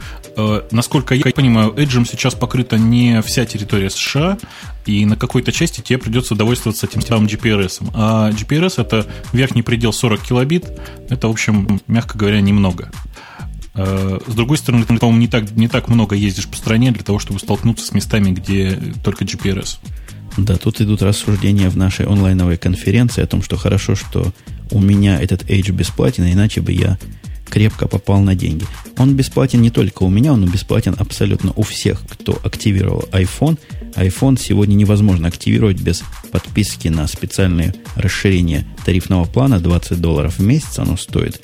[0.71, 4.37] насколько я понимаю, Edge сейчас покрыта не вся территория США,
[4.85, 7.89] и на какой-то части тебе придется довольствоваться тем самым GPRS.
[7.93, 10.65] А GPRS это верхний предел 40 килобит.
[11.09, 12.91] Это, в общем, мягко говоря, немного.
[13.75, 17.03] Э, с другой стороны, ты, по-моему, не так, не так много ездишь по стране для
[17.03, 19.77] того, чтобы столкнуться с местами, где только GPRS.
[20.37, 24.33] Да, тут идут рассуждения в нашей онлайновой конференции о том, что хорошо, что
[24.71, 26.97] у меня этот Edge бесплатен, иначе бы я
[27.53, 28.65] крепко попал на деньги.
[28.97, 33.59] Он бесплатен не только у меня, он бесплатен абсолютно у всех, кто активировал iPhone.
[33.93, 40.79] iPhone сегодня невозможно активировать без подписки на специальное расширение тарифного плана 20 долларов в месяц
[40.79, 41.41] оно стоит.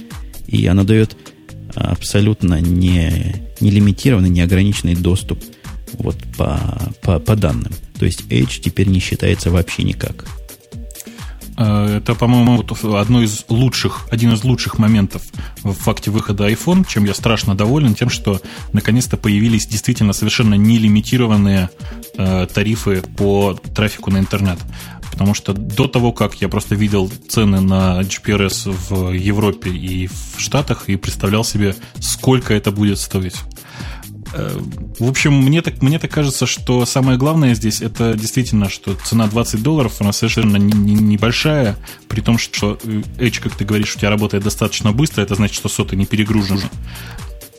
[0.48, 1.16] И оно дает
[1.76, 5.44] абсолютно не, не лимитированный, неограниченный доступ
[5.94, 6.60] вот по,
[7.04, 7.72] по, по данным.
[8.00, 10.26] То есть Edge теперь не считается вообще никак.
[11.60, 12.64] Э, это, по-моему,
[12.96, 15.22] одно из лучших, один из лучших моментов
[15.62, 18.42] в факте выхода iPhone, чем я страшно доволен, тем, что
[18.72, 21.70] наконец-то появились действительно совершенно нелимитированные
[22.18, 24.58] э, тарифы по трафику на интернет.
[25.12, 30.36] Потому что до того, как я просто видел цены на GPRS в Европе и в
[30.38, 33.36] Штатах и представлял себе, сколько это будет стоить.
[34.34, 34.60] Э,
[35.00, 39.28] в общем, мне так, мне так кажется, что самое главное здесь это действительно, что цена
[39.28, 44.10] 20 долларов, она совершенно небольшая, при том, что э, Edge, как ты говоришь, у тебя
[44.10, 46.70] работает достаточно быстро, это значит, что соты не перегружены.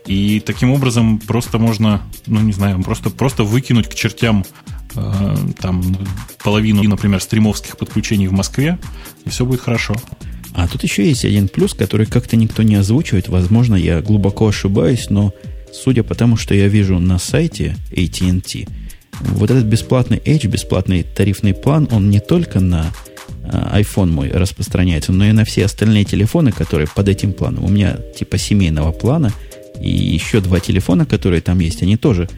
[0.06, 4.44] И таким образом просто можно, ну не знаю, просто, просто выкинуть к чертям
[4.94, 5.96] э, там
[6.42, 8.78] половину, например, стримовских подключений в Москве,
[9.24, 9.94] и все будет хорошо.
[10.54, 13.28] А тут еще есть один плюс, который как-то никто не озвучивает.
[13.28, 15.32] Возможно, я глубоко ошибаюсь, но
[15.72, 18.66] судя по тому, что я вижу на сайте AT&T,
[19.20, 22.92] вот этот бесплатный Edge, бесплатный тарифный план, он не только на
[23.44, 27.64] а, iPhone мой распространяется, но и на все остальные телефоны, которые под этим планом.
[27.64, 29.32] У меня типа семейного плана,
[29.80, 32.28] и еще два телефона, которые там есть, они тоже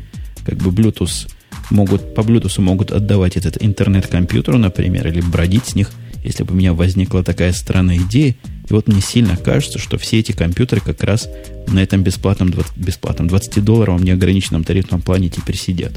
[0.45, 1.29] как бы Bluetooth
[1.71, 5.91] могут, по Bluetooth могут отдавать этот интернет компьютеру, например, или бродить с них,
[6.25, 8.35] если бы у меня возникла такая странная идея,
[8.69, 11.29] и вот мне сильно кажется, что все эти компьютеры как раз
[11.67, 15.93] на этом бесплатном, 20, бесплатном 20-долларовом неограниченном тарифном плане теперь сидят.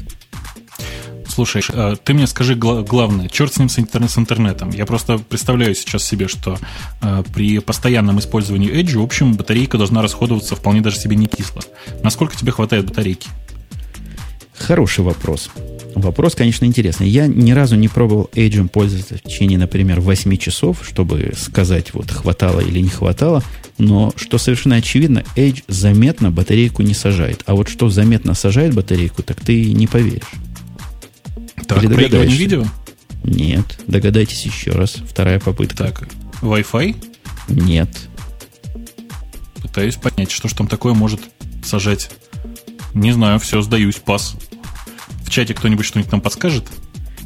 [1.28, 4.70] Слушай, а, ты мне скажи главное, черт с ним с, интернет, с интернетом.
[4.70, 6.58] Я просто представляю сейчас себе, что
[7.02, 11.60] э, при постоянном использовании Edge, в общем, батарейка должна расходоваться вполне даже себе не кисло.
[12.02, 13.28] Насколько тебе хватает батарейки?
[14.56, 15.50] Хороший вопрос.
[15.96, 17.08] Вопрос, конечно, интересный.
[17.08, 22.10] Я ни разу не пробовал Edge пользоваться в течение, например, 8 часов, чтобы сказать, вот
[22.10, 23.42] хватало или не хватало.
[23.78, 27.42] Но, что совершенно очевидно, Edge заметно батарейку не сажает.
[27.46, 30.30] А вот что заметно сажает батарейку, так ты не поверишь.
[31.66, 32.66] Так, или видео?
[33.24, 33.78] Нет.
[33.86, 34.96] Догадайтесь еще раз.
[34.96, 35.78] Вторая попытка.
[35.78, 36.08] Так,
[36.42, 36.94] Wi-Fi?
[37.48, 37.88] Нет.
[39.62, 41.20] Пытаюсь понять, что ж там такое может
[41.64, 42.10] сажать.
[42.92, 44.36] Не знаю, все, сдаюсь, пас.
[45.26, 46.64] В чате кто-нибудь что-нибудь нам подскажет?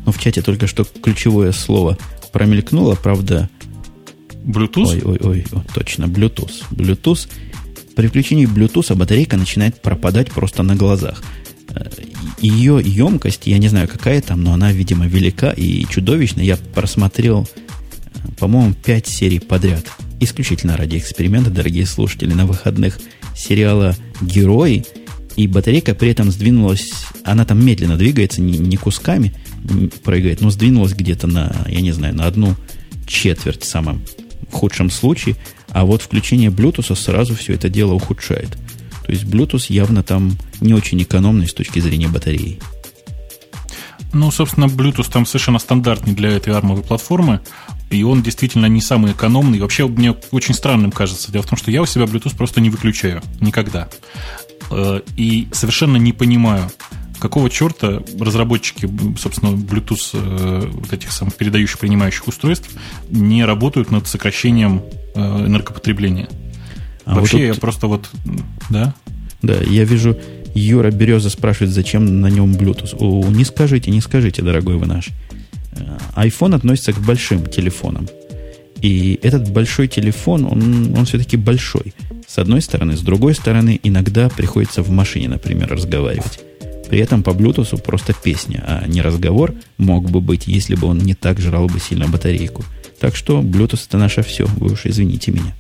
[0.07, 1.99] Ну, в чате только что ключевое слово
[2.33, 3.49] промелькнуло, правда.
[4.45, 5.03] Bluetooth?
[5.05, 6.65] Ой, ой, ой, точно, Bluetooth.
[6.71, 7.29] Bluetooth.
[7.95, 11.23] При включении Bluetooth батарейка начинает пропадать просто на глазах.
[11.69, 11.91] Э,
[12.41, 16.41] Ее емкость, я не знаю, какая там, но она, видимо, велика и чудовищна.
[16.41, 17.47] Я просмотрел,
[18.15, 19.85] э, по-моему, 5 серий подряд.
[20.21, 22.99] Исключительно ради эксперимента, дорогие слушатели, на выходных
[23.37, 24.85] сериала «Герои»,
[25.37, 26.91] и батарейка при этом сдвинулась,
[27.25, 29.33] она там медленно двигается, не, не кусками
[30.05, 32.57] прыгает, но сдвинулась где-то на, я не знаю, на одну
[33.07, 34.03] четверть в самом
[34.51, 35.37] худшем случае,
[35.69, 38.51] а вот включение Bluetooth сразу все это дело ухудшает.
[39.05, 42.61] То есть Bluetooth явно там не очень экономный с точки зрения батареи.
[44.13, 47.41] Ну, собственно, Bluetooth там совершенно стандартный для этой армовой платформы,
[47.91, 49.61] и он действительно не самый экономный.
[49.61, 51.31] Вообще, мне очень странным кажется.
[51.31, 53.23] Дело в том, что я у себя Bluetooth просто не выключаю.
[53.41, 53.89] Никогда.
[54.71, 56.71] Э, и совершенно не понимаю,
[57.19, 62.71] какого черта разработчики, собственно, Bluetooth э, вот этих самых передающих, принимающих устройств
[63.11, 64.83] не работают над сокращением
[65.15, 66.29] э, энергопотребления.
[67.05, 67.55] А Вообще вот тут...
[67.57, 68.11] я просто вот,
[68.71, 68.95] да?
[69.43, 70.17] Да, я вижу,
[70.55, 72.95] Юра Береза спрашивает, зачем на нем Bluetooth.
[72.99, 75.09] О, не скажите, не скажите, дорогой вы наш.
[76.17, 78.07] iPhone относится к большим телефонам.
[78.83, 81.95] И этот большой телефон, он, он все-таки большой.
[82.27, 82.97] С одной стороны.
[82.97, 86.41] С другой стороны, иногда приходится в машине, например, разговаривать.
[86.89, 90.99] При этом по Bluetooth просто песня, а не разговор мог бы быть, если бы он
[90.99, 92.65] не так жрал бы сильно батарейку.
[92.99, 94.47] Так что Bluetooth это наше все.
[94.57, 95.55] Вы уж извините меня.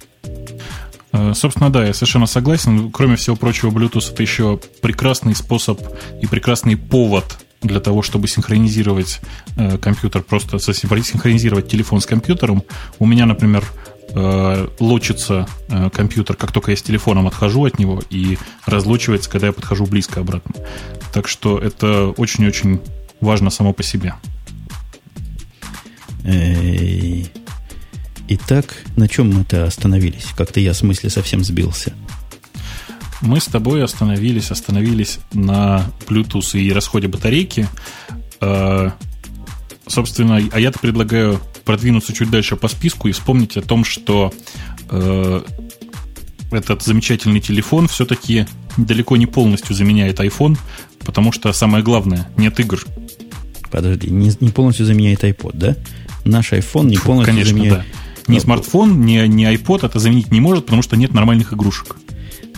[1.13, 2.91] Э, собственно, да, я совершенно согласен.
[2.91, 5.81] Кроме всего прочего, Bluetooth это еще прекрасный способ
[6.21, 9.21] и прекрасный повод для того, чтобы синхронизировать
[9.57, 12.63] э, компьютер, просто синхронизировать телефон с компьютером.
[12.99, 13.65] У меня, например,
[14.11, 19.49] э, лочится э, компьютер, как только я с телефоном отхожу от него, и разлочивается, когда
[19.49, 20.55] я подхожу близко обратно.
[21.13, 22.81] Так что это очень-очень
[23.21, 24.15] важно само по себе.
[28.29, 30.29] Итак, на чем мы-то остановились?
[30.37, 31.93] Как-то я в смысле совсем сбился.
[33.21, 37.69] Мы с тобой остановились, остановились на Bluetooth и расходе батарейки.
[38.41, 38.91] Э,
[39.87, 44.33] собственно, а я-то предлагаю продвинуться чуть дальше по списку и вспомнить о том, что
[44.91, 45.43] э,
[46.51, 50.57] этот замечательный телефон все-таки далеко не полностью заменяет iPhone,
[51.01, 52.83] потому что самое главное, нет игр.
[53.71, 55.77] Подожди, не, не полностью заменяет iPod, да?
[56.25, 57.79] Наш iPhone не полностью Конечно, заменяет...
[57.79, 57.85] Да.
[58.33, 61.97] Ни смартфон, ни, ни iPod это заменить не может, потому что нет нормальных игрушек.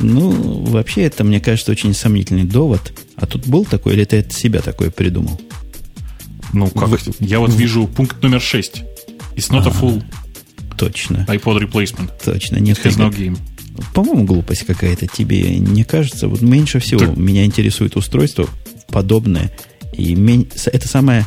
[0.03, 2.93] Ну, вообще, это, мне кажется, очень сомнительный довод.
[3.17, 5.41] А тут был такой, или ты от себя такое придумал?
[6.53, 6.89] Ну, как?
[6.89, 7.21] В...
[7.21, 7.57] Я вот в...
[7.57, 8.83] вижу пункт номер 6.
[9.37, 10.03] It's not а, a full
[10.77, 11.27] точно.
[11.29, 12.11] iPod replacement.
[12.25, 12.57] Точно.
[12.57, 13.39] Нет, Has no game.
[13.95, 15.07] По-моему, глупость какая-то.
[15.07, 16.29] Тебе не кажется?
[16.29, 17.17] Вот меньше всего так...
[17.17, 18.49] меня интересует устройство
[18.89, 19.51] подобное.
[19.97, 20.15] И
[20.67, 21.27] это самая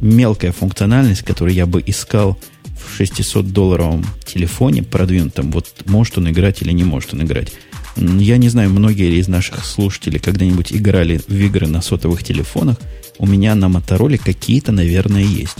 [0.00, 2.38] мелкая функциональность, которую я бы искал
[2.76, 5.50] в 600-долларовом телефоне продвинутом.
[5.50, 7.52] Вот может он играть или не может он играть.
[7.96, 12.76] Я не знаю, многие из наших слушателей когда-нибудь играли в игры на сотовых телефонах.
[13.18, 15.58] У меня на Мотороле какие-то, наверное, есть.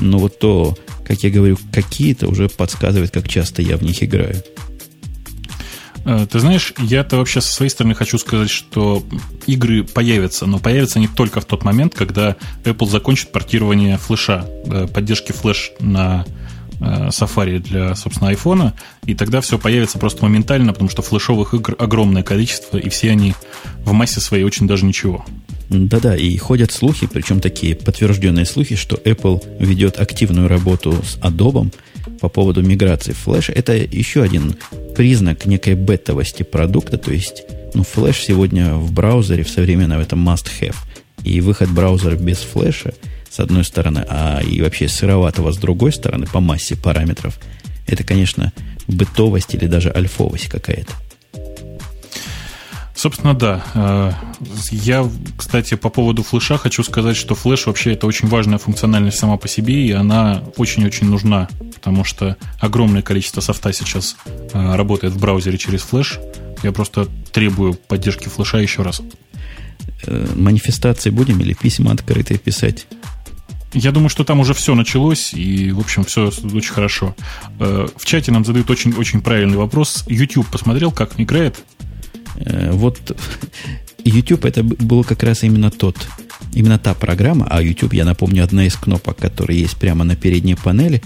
[0.00, 4.42] Но вот то, как я говорю, какие-то уже подсказывает, как часто я в них играю.
[6.04, 9.04] Э, ты знаешь, я-то вообще со своей стороны хочу сказать, что
[9.46, 14.86] игры появятся, но появятся не только в тот момент, когда Apple закончит портирование флеша, э,
[14.86, 16.24] поддержки флеш на
[16.80, 18.72] Safari для, собственно, iPhone,
[19.06, 23.34] и тогда все появится просто моментально, потому что флешовых игр огромное количество, и все они
[23.84, 25.24] в массе своей очень даже ничего.
[25.68, 31.74] Да-да, и ходят слухи, причем такие подтвержденные слухи, что Apple ведет активную работу с Adobe
[32.20, 33.52] по поводу миграции флеша.
[33.52, 34.54] Это еще один
[34.94, 37.42] признак некой бетовости продукта, то есть
[37.74, 40.76] ну, флеш сегодня в браузере в современном это must-have.
[41.24, 42.94] И выход браузера без флеша–
[43.36, 47.38] с одной стороны, а и вообще сыроватого с другой стороны по массе параметров,
[47.86, 48.50] это, конечно,
[48.88, 50.94] бытовость или даже альфовость какая-то.
[52.94, 53.62] Собственно, да.
[53.74, 54.12] Э,
[54.70, 59.36] я, кстати, по поводу флеша хочу сказать, что флеш вообще это очень важная функциональность сама
[59.36, 64.16] по себе, и она очень-очень нужна, потому что огромное количество софта сейчас
[64.54, 66.18] э, работает в браузере через флеш.
[66.62, 69.02] Я просто требую поддержки флеша еще раз.
[70.06, 72.86] Э, манифестации будем или письма открытые писать?
[73.76, 77.14] Я думаю, что там уже все началось, и, в общем, все очень хорошо.
[77.60, 80.04] Э, в чате нам задают очень-очень правильный вопрос.
[80.06, 81.62] YouTube посмотрел, как играет?
[82.36, 83.14] Э, вот
[84.02, 86.08] YouTube это был как раз именно тот,
[86.54, 90.54] именно та программа, а YouTube, я напомню, одна из кнопок, которые есть прямо на передней
[90.54, 91.02] панели,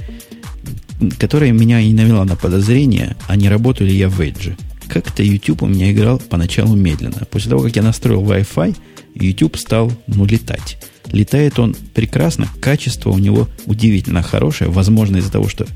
[1.18, 4.56] которая меня и навела на подозрение, а не работаю ли я в Edge.
[4.86, 7.26] Как-то YouTube у меня играл поначалу медленно.
[7.28, 8.76] После того, как я настроил Wi-Fi,
[9.16, 10.78] YouTube стал, ну, летать.
[11.12, 15.66] Летает он прекрасно, качество у него удивительно хорошее, возможно, из-за того, что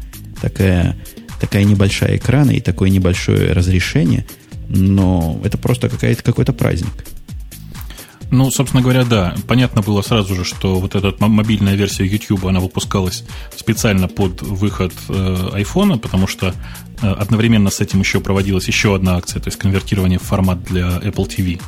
[0.40, 0.97] такая,
[1.40, 4.25] такая небольшая экрана и такое небольшое разрешение,
[4.68, 7.05] но это просто какая-то, какой-то праздник.
[8.30, 9.34] Ну, собственно говоря, да.
[9.46, 13.24] Понятно было сразу же, что вот эта мобильная версия YouTube, она выпускалась
[13.56, 15.12] специально под выход э,
[15.54, 16.54] iPhone, потому что
[17.02, 20.98] э, одновременно с этим еще проводилась еще одна акция, то есть конвертирование в формат для
[20.98, 21.60] Apple TV.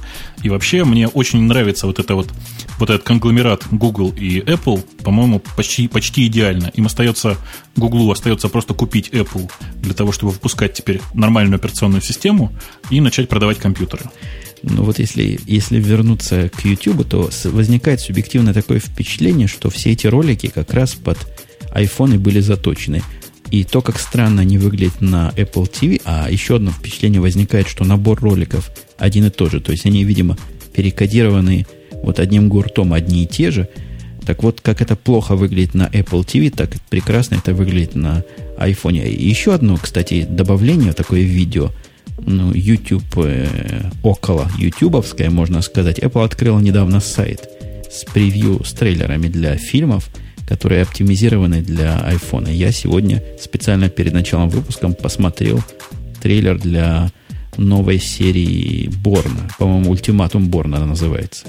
[0.42, 2.28] И вообще мне очень нравится вот это вот,
[2.78, 6.72] вот этот конгломерат Google и Apple, по-моему, почти, почти идеально.
[6.74, 7.36] Им остается,
[7.76, 12.52] Google остается просто купить Apple для того, чтобы выпускать теперь нормальную операционную систему
[12.90, 14.04] и начать продавать компьютеры.
[14.62, 20.06] Но вот если, если вернуться к YouTube, то возникает субъективное такое впечатление, что все эти
[20.06, 21.18] ролики как раз под
[21.74, 23.02] iPhone были заточены.
[23.50, 27.84] И то, как странно они выглядят на Apple TV, а еще одно впечатление возникает, что
[27.84, 29.60] набор роликов один и тот же.
[29.60, 30.36] То есть они, видимо,
[30.74, 31.66] перекодированы
[32.02, 33.68] вот одним гуртом одни и те же.
[34.24, 38.24] Так вот, как это плохо выглядит на Apple TV, так прекрасно это выглядит на
[38.58, 39.08] iPhone.
[39.08, 41.70] И еще одно, кстати, добавление, такое видео–
[42.18, 45.98] ну, YouTube э, около ютубовское, можно сказать.
[45.98, 47.48] Apple открыла недавно сайт
[47.90, 50.08] с превью, с трейлерами для фильмов,
[50.46, 52.52] которые оптимизированы для iPhone.
[52.52, 55.60] Я сегодня специально перед началом выпуска посмотрел
[56.22, 57.10] трейлер для
[57.56, 59.48] новой серии Борна.
[59.58, 61.46] По-моему, ультиматум Борна называется.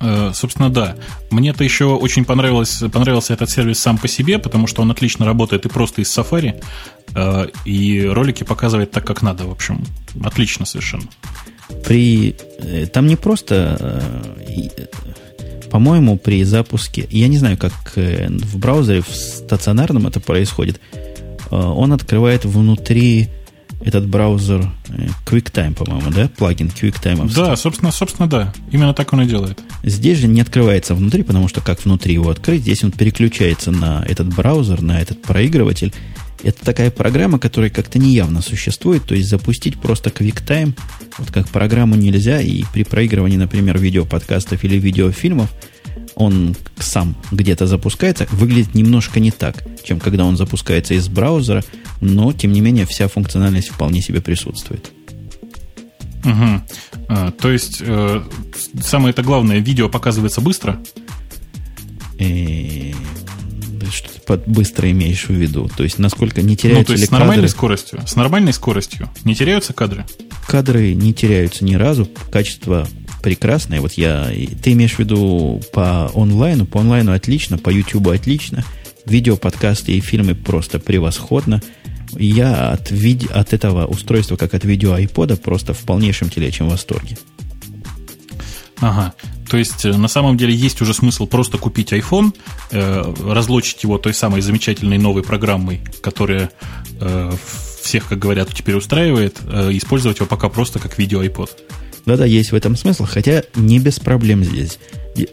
[0.00, 0.96] Э, собственно, да.
[1.30, 5.66] Мне-то еще очень понравилось, понравился этот сервис сам по себе, потому что он отлично работает
[5.66, 6.62] и просто из Safari,
[7.14, 9.44] э, и ролики показывает так, как надо.
[9.44, 9.84] В общем,
[10.22, 11.08] отлично совершенно.
[11.84, 12.36] При...
[12.58, 14.02] Э, там не просто
[15.70, 20.80] по-моему, при запуске, я не знаю, как в браузере, в стационарном это происходит,
[21.50, 23.28] он открывает внутри
[23.80, 26.28] этот браузер э, QuickTime, по-моему, да?
[26.36, 27.32] Плагин QuickTime.
[27.34, 28.52] Да, собственно, собственно, да.
[28.70, 29.60] Именно так он и делает.
[29.82, 34.04] Здесь же не открывается внутри, потому что как внутри его открыть, здесь он переключается на
[34.08, 35.92] этот браузер, на этот проигрыватель.
[36.42, 40.72] Это такая программа, которая как-то неявно существует, то есть запустить просто QuickTime,
[41.18, 45.50] вот как программу нельзя, и при проигрывании, например, видеоподкастов или видеофильмов–
[46.14, 51.64] он сам где-то запускается, выглядит немножко не так, чем когда он запускается из браузера,
[52.00, 54.90] но, тем не менее, вся функциональность вполне себе присутствует.
[56.24, 56.62] Угу.
[57.08, 58.22] А, то есть, э,
[58.80, 60.80] самое это главное, видео показывается быстро?
[62.18, 62.94] И...
[63.90, 65.70] Что ты под быстро имеешь в виду?
[65.74, 67.48] То есть, насколько не теряются ну, то есть с нормальной кадры?
[67.48, 68.02] скоростью?
[68.06, 70.04] С нормальной скоростью не теряются кадры?
[70.46, 72.06] Кадры не теряются ни разу.
[72.30, 72.86] Качество
[73.28, 73.82] прекрасная.
[73.82, 74.32] Вот я...
[74.62, 76.64] Ты имеешь в виду по онлайну?
[76.64, 78.64] По онлайну отлично, по YouTube отлично.
[79.04, 81.62] Видео, подкасты и фильмы просто превосходно.
[82.16, 83.30] Я от, вид...
[83.30, 87.18] от этого устройства, как от видео айпода, просто в полнейшем телечьем восторге.
[88.80, 89.12] Ага.
[89.50, 92.34] То есть, э, на самом деле, есть уже смысл просто купить iPhone,
[92.70, 96.50] э, разлочить его той самой замечательной новой программой, которая
[96.98, 97.32] э,
[97.82, 101.50] всех, как говорят, теперь устраивает, э, использовать его пока просто как видео iPod.
[102.08, 104.78] Да-да, есть в этом смысл, хотя не без проблем здесь.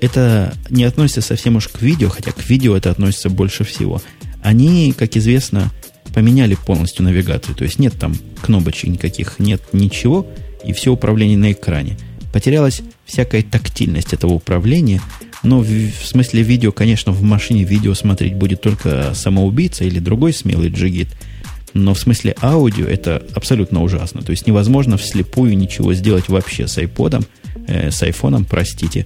[0.02, 4.02] Это не относится совсем уж к видео, хотя к видео это относится больше всего.
[4.44, 5.72] Они, как известно,
[6.14, 7.56] поменяли полностью навигацию.
[7.56, 10.28] То есть нет там кнопочек никаких, нет ничего,
[10.66, 11.98] и все управление на экране.
[12.34, 15.02] Потерялась всякая тактильность этого управления,
[15.44, 20.34] но в, в смысле видео, конечно, в машине видео смотреть будет только самоубийца или другой
[20.34, 21.08] смелый джигит–
[21.76, 24.22] но в смысле аудио это абсолютно ужасно.
[24.24, 27.28] То есть невозможно вслепую ничего сделать вообще с iPod,
[27.68, 29.06] э, с айфоном, простите.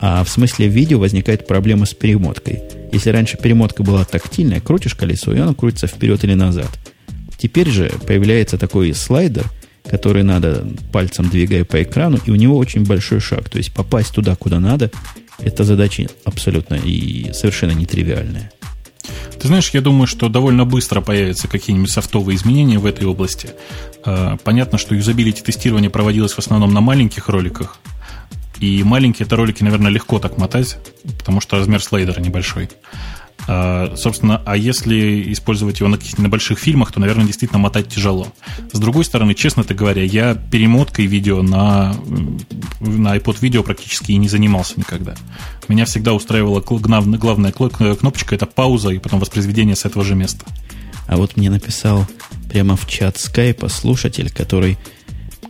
[0.00, 2.62] А в смысле видео возникает проблема с перемоткой.
[2.90, 6.70] Если раньше перемотка была тактильная, крутишь колесо, и оно крутится вперед или назад.
[7.36, 9.44] Теперь же появляется такой слайдер,
[9.84, 13.50] который надо пальцем двигая по экрану, и у него очень большой шаг.
[13.50, 14.90] То есть попасть туда, куда надо,
[15.38, 18.50] это задача абсолютно и совершенно нетривиальная.
[19.40, 23.50] Ты знаешь, я думаю, что довольно быстро появятся какие-нибудь софтовые изменения в этой области.
[24.04, 27.78] А, понятно, что юзабилити тестирование проводилось в основном на маленьких роликах.
[28.58, 30.78] И маленькие это ролики, наверное, легко так мотать,
[31.18, 32.70] потому что размер слайдера небольшой.
[33.48, 38.28] А, собственно, а если использовать его на на больших фильмах, то, наверное, действительно мотать тяжело.
[38.72, 41.94] С другой стороны, честно-то говоря, я перемоткой видео на,
[42.80, 45.14] на iPod видео практически и не занимался никогда.
[45.68, 50.44] Меня всегда устраивала главная кнопочка это пауза и потом воспроизведение с этого же места.
[51.06, 52.06] А вот мне написал
[52.50, 54.76] прямо в чат скайпа слушатель, который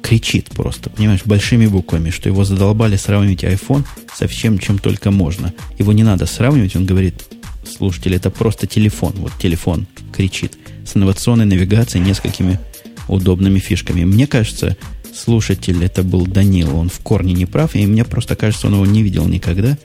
[0.03, 3.85] кричит просто, понимаешь, большими буквами, что его задолбали сравнивать iPhone
[4.15, 5.53] со всем, чем только можно.
[5.79, 7.25] Его не надо сравнивать, он говорит,
[7.67, 9.13] слушатели, это просто телефон.
[9.17, 10.57] Вот телефон кричит.
[10.85, 12.61] С инновационной навигацией, несколькими
[13.09, 14.05] удобными фишками.
[14.05, 14.77] Мне кажется,
[15.15, 16.77] слушатель это был Данил.
[16.77, 19.77] Он в корне не прав, и мне просто кажется, он его не видел никогда,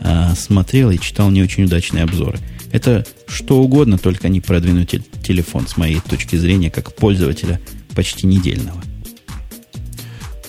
[0.00, 2.38] а смотрел и читал не очень удачные обзоры.
[2.72, 7.60] Это что угодно, только не продвинуть телефон, с моей точки зрения, как пользователя
[7.94, 8.82] почти недельного.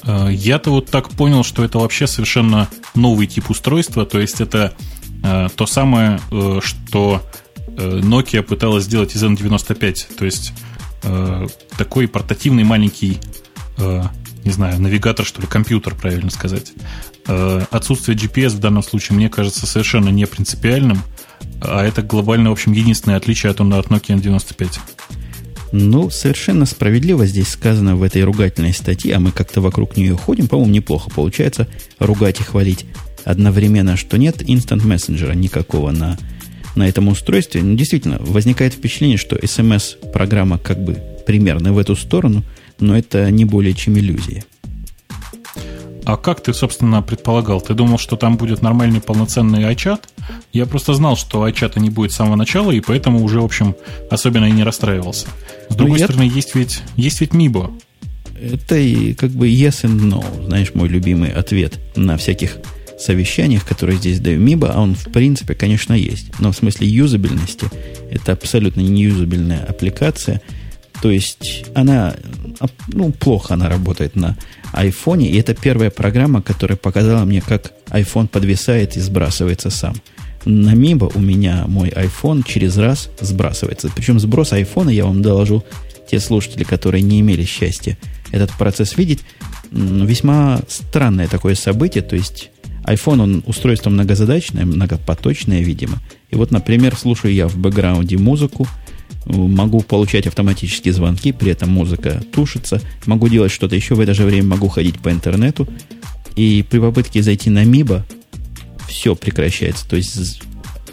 [0.04, 4.74] А, я-то вот так понял, что это вообще совершенно новый тип устройства, то есть это
[5.22, 7.22] то самое, э, что
[7.68, 10.54] э, Nokia пыталась сделать из N95, то есть
[11.78, 13.20] такой портативный маленький,
[13.78, 16.74] не знаю, навигатор, что ли, компьютер, правильно сказать.
[17.70, 21.02] Отсутствие GPS в данном случае мне кажется совершенно не принципиальным,
[21.62, 24.80] а это глобально, в общем, единственное отличие от, от Nokia N95.
[25.72, 30.48] Ну, совершенно справедливо здесь сказано в этой ругательной статье, а мы как-то вокруг нее ходим,
[30.48, 31.68] по-моему, неплохо получается
[32.00, 32.86] ругать и хвалить
[33.28, 36.18] одновременно, что нет instant мессенджера никакого на,
[36.76, 37.62] на этом устройстве.
[37.62, 42.44] Но ну, действительно, возникает впечатление, что SMS-программа как бы примерно в эту сторону,
[42.80, 44.46] но это не более чем иллюзия.
[46.06, 47.60] А как ты, собственно, предполагал?
[47.60, 50.04] Ты думал, что там будет нормальный полноценный iChat?
[50.54, 53.76] Я просто знал, что iChat не будет с самого начала, и поэтому уже, в общем,
[54.10, 55.28] особенно и не расстраивался.
[55.68, 56.32] С ну, другой ну, стороны, я...
[56.32, 57.72] есть ведь, есть ведь Мибо.
[58.40, 62.60] Это и как бы yes and no, знаешь, мой любимый ответ на всяких
[62.98, 66.40] совещаниях, которые здесь даю Миба, а он в принципе, конечно, есть.
[66.40, 67.70] Но в смысле юзабельности
[68.12, 70.42] это абсолютно не юзабельная аппликация.
[71.02, 72.16] То есть она,
[72.88, 74.36] ну, плохо она работает на
[74.74, 75.30] айфоне.
[75.30, 79.96] И это первая программа, которая показала мне, как iPhone подвисает и сбрасывается сам.
[80.46, 83.92] На Миба у меня мой iPhone через раз сбрасывается.
[83.96, 85.64] Причем сброс айфона, я вам доложу,
[86.10, 87.98] те слушатели, которые не имели счастья
[88.32, 89.20] этот процесс видеть,
[89.72, 92.02] весьма странное такое событие.
[92.02, 92.50] То есть
[92.88, 95.98] iPhone, он устройство многозадачное, многопоточное, видимо.
[96.32, 98.68] И вот, например, слушаю я в бэкграунде музыку,
[99.26, 104.24] могу получать автоматические звонки, при этом музыка тушится, могу делать что-то еще, в это же
[104.24, 105.68] время могу ходить по интернету,
[106.36, 108.06] и при попытке зайти на Миба
[108.88, 109.88] все прекращается.
[109.88, 110.42] То есть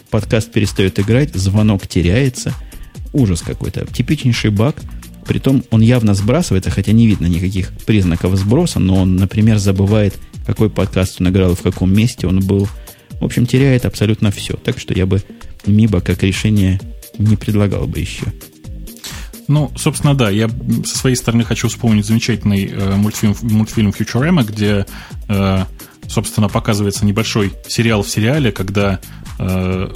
[0.09, 2.53] подкаст перестает играть, звонок теряется.
[3.13, 3.85] Ужас какой-то.
[3.85, 4.75] Типичнейший баг.
[5.25, 10.15] Притом он явно сбрасывается, хотя не видно никаких признаков сброса, но он, например, забывает,
[10.45, 12.67] какой подкаст он играл и в каком месте он был.
[13.19, 14.53] В общем, теряет абсолютно все.
[14.55, 15.21] Так что я бы
[15.65, 16.79] Миба как решение
[17.17, 18.25] не предлагал бы еще.
[19.47, 20.49] Ну, собственно, да, я
[20.85, 24.85] со своей стороны хочу вспомнить замечательный э, мультфильм, мультфильм Futurama, где,
[25.27, 25.65] э,
[26.07, 28.99] собственно, показывается небольшой сериал в сериале, когда
[29.37, 29.89] э,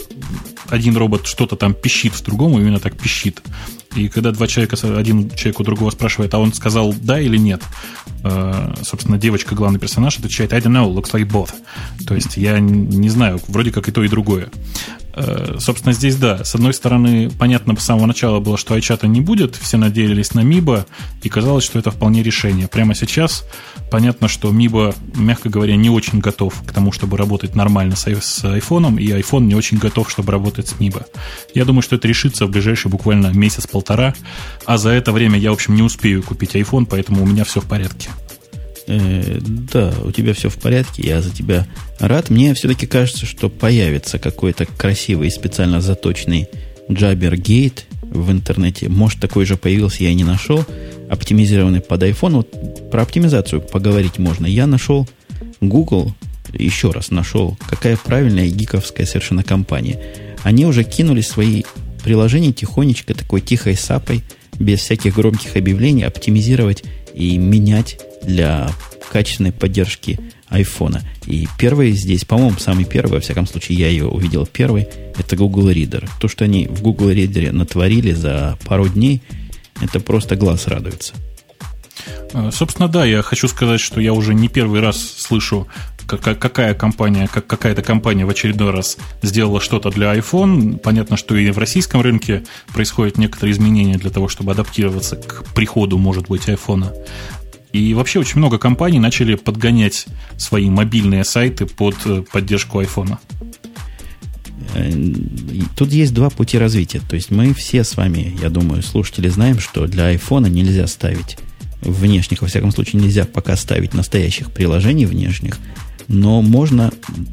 [0.70, 3.42] один робот что-то там пищит другому, именно так пищит.
[3.96, 7.62] И когда два человека, один человек у другого спрашивает, а он сказал да или нет,
[8.24, 11.54] э, собственно, девочка, главный персонаж, отвечает I don't know, looks like both.
[12.06, 14.50] То есть я не знаю, вроде как и то, и другое.
[15.20, 16.44] Э, собственно, здесь да.
[16.46, 20.42] С одной стороны, понятно с самого начала было, что iChat не будет, все надеялись на
[20.42, 20.86] Миба,
[21.22, 22.68] и казалось, что это вполне решение.
[22.70, 23.46] Прямо сейчас
[23.92, 28.46] понятно, что Миба, мягко говоря, не очень готов к тому, чтобы работать нормально с, с
[28.46, 31.06] iPhone, и iPhone не очень готов, чтобы работать с Миба.
[31.54, 34.16] Я думаю, что это решится в ближайший буквально месяц-полтора,
[34.66, 37.60] а за это время я, в общем, не успею купить iPhone, поэтому у меня все
[37.60, 38.10] в порядке.
[38.92, 41.68] Э, да, у тебя все в порядке, я за тебя
[42.00, 42.32] рад.
[42.32, 46.48] Мне все-таки кажется, что появится какой-то красивый и специально заточенный
[46.90, 48.90] Jabber Gate в интернете.
[48.90, 50.66] Может, такой же появился, я не нашел.
[51.08, 52.32] Оптимизированный под iPhone.
[52.38, 54.48] Вот про оптимизацию поговорить можно.
[54.48, 55.08] Я нашел
[55.62, 56.16] Google,
[56.52, 60.00] еще раз нашел, какая правильная гиковская совершенно компания.
[60.42, 61.62] Они уже кинули свои
[62.04, 64.24] приложения тихонечко, такой тихой сапой,
[64.58, 66.84] без всяких громких объявлений, оптимизировать
[67.20, 68.72] и менять для
[69.12, 71.02] качественной поддержки айфона.
[71.28, 75.70] И первый здесь, по-моему, самый первый, во всяком случае, я ее увидел первый, это Google
[75.70, 76.10] Reader.
[76.20, 79.22] То, что они в Google Reader натворили за пару дней,
[79.82, 81.14] это просто глаз радуется.
[82.34, 85.68] Э, собственно, да, я хочу сказать, что я уже не первый раз слышу,
[86.08, 90.80] какая компания, как какая-то компания в очередной раз сделала что-то для iPhone.
[90.80, 95.98] Понятно, что и в российском рынке происходят некоторые изменения для того, чтобы адаптироваться к приходу,
[95.98, 96.92] может быть, iPhone.
[97.72, 100.08] И вообще очень много компаний начали подгонять
[100.38, 103.18] свои мобильные сайты под э, поддержку iPhone.
[104.74, 104.92] Э,
[105.78, 107.02] тут есть два пути развития.
[107.08, 111.38] То есть мы все с вами, я думаю, слушатели знаем, что для iPhone нельзя ставить
[111.82, 115.58] внешних, во всяком случае, нельзя пока ставить настоящих приложений внешних,
[116.08, 116.92] но можно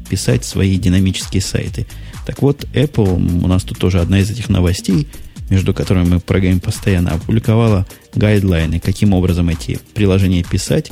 [0.09, 1.87] писать свои динамические сайты.
[2.25, 5.07] Так вот, Apple, у нас тут тоже одна из этих новостей–
[5.49, 7.85] между которыми мы прыгаем постоянно, опубликовала
[8.15, 10.91] гайдлайны, каким образом эти приложения писать.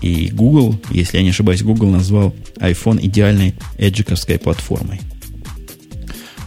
[0.00, 5.00] И Google, если я не ошибаюсь, Google назвал iPhone идеальной эджиковской платформой.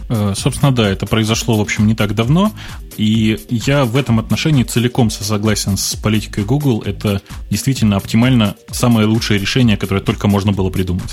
[0.08, 2.52] Э, собственно, да, это произошло, в общем, не так давно,
[2.96, 6.82] и я в этом отношении целиком согласен с политикой Google.
[6.82, 11.10] Это действительно оптимально самое лучшее решение, которое только можно было придумать.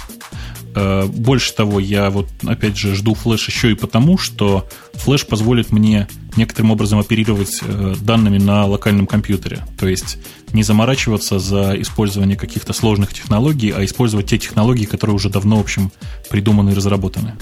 [0.76, 5.72] Э, больше того, я вот опять же жду флеш еще и потому, что флеш позволит
[5.72, 9.66] мне некоторым образом оперировать э, данными на локальном компьютере.
[9.80, 10.18] То есть
[10.52, 15.62] не заморачиваться за использование каких-то сложных технологий, а использовать те технологии, которые уже давно, в
[15.62, 15.92] общем,
[16.30, 17.36] придуманы и разработаны.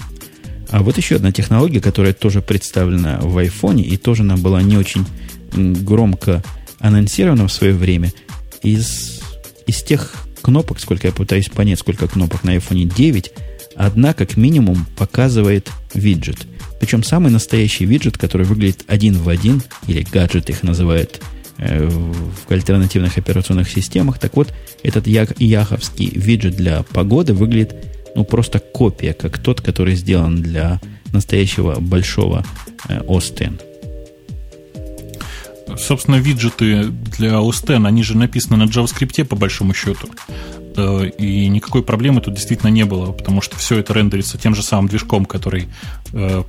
[0.72, 4.78] А вот еще одна технология, которая тоже представлена в iPhone, и тоже она была не
[4.78, 5.06] очень
[5.54, 6.42] громко
[6.80, 8.14] анонсирована в свое время.
[8.64, 9.22] Из,
[9.68, 13.32] из тех кнопок, сколько я пытаюсь понять, сколько кнопок на iPhone 9,
[13.76, 16.48] одна как минимум показывает виджет.
[16.80, 21.22] Причем самый настоящий виджет, который выглядит один в один, или гаджет их называют
[21.58, 24.20] э, в альтернативных операционных системах.
[24.20, 24.54] Так вот,
[24.84, 27.76] этот яховский виджет для погоды выглядит
[28.16, 30.80] ну, просто копия, как тот, который сделан для
[31.14, 32.44] настоящего большого
[32.88, 33.34] э, X.
[35.78, 40.10] Собственно, виджеты для X, они же написаны на JavaScript по большому счету.
[40.76, 44.64] Э, и никакой проблемы тут действительно не было, потому что все это рендерится тем же
[44.64, 45.68] самым движком, который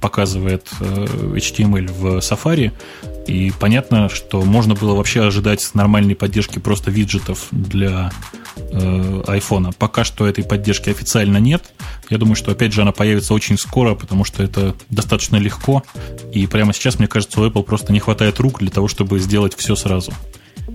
[0.01, 1.07] показывает э,
[1.37, 2.73] HTML в Safari.
[3.27, 8.11] И понятно, что можно было вообще ожидать нормальной поддержки просто виджетов для
[8.57, 9.73] iPhone.
[9.79, 11.63] Пока что этой поддержки официально нет.
[12.11, 15.83] Я думаю, что опять же она появится очень скоро, потому что это достаточно легко.
[16.33, 19.55] И прямо сейчас, мне кажется, у Apple просто не хватает рук для того, чтобы сделать
[19.57, 20.13] все сразу.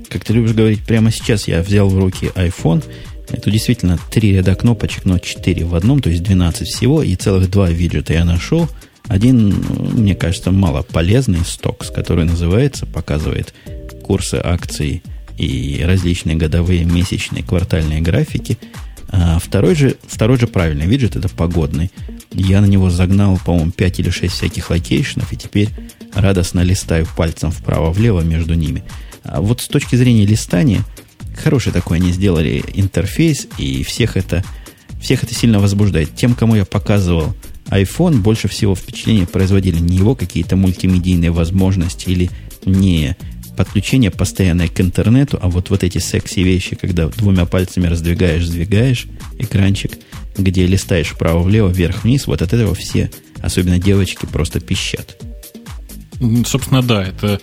[0.09, 2.83] Как ты любишь говорить, прямо сейчас я взял в руки iPhone
[3.29, 7.49] это действительно три ряда кнопочек, но четыре в одном, то есть 12 всего, и целых
[7.49, 8.69] два виджета я нашел.
[9.07, 9.63] Один,
[9.93, 13.53] мне кажется, мало полезный, стокс, который называется, показывает
[14.03, 15.01] курсы акций
[15.37, 18.57] и различные годовые, месячные, квартальные графики.
[19.09, 21.91] А второй же, второй же правильный виджет, это погодный.
[22.31, 25.69] Я на него загнал, по-моему, 5 или 6 всяких location ов, и теперь
[26.13, 28.83] радостно листаю пальцем вправо-влево между ними.
[29.23, 30.83] А вот с точки зрения листания,
[31.37, 34.43] хороший такой они сделали интерфейс, и всех это,
[35.01, 36.15] всех это сильно возбуждает.
[36.15, 37.35] Тем, кому я показывал
[37.69, 42.29] iPhone, больше всего впечатление производили не его какие-то мультимедийные возможности или
[42.65, 43.15] не
[43.57, 49.07] подключение постоянное к интернету, а вот, вот эти секси вещи, когда двумя пальцами раздвигаешь, сдвигаешь
[49.39, 49.97] экранчик,
[50.37, 53.09] где листаешь вправо-влево, вверх-вниз, вот от этого все,
[53.41, 55.17] особенно девочки, просто пищат.
[56.45, 57.41] Собственно, да, это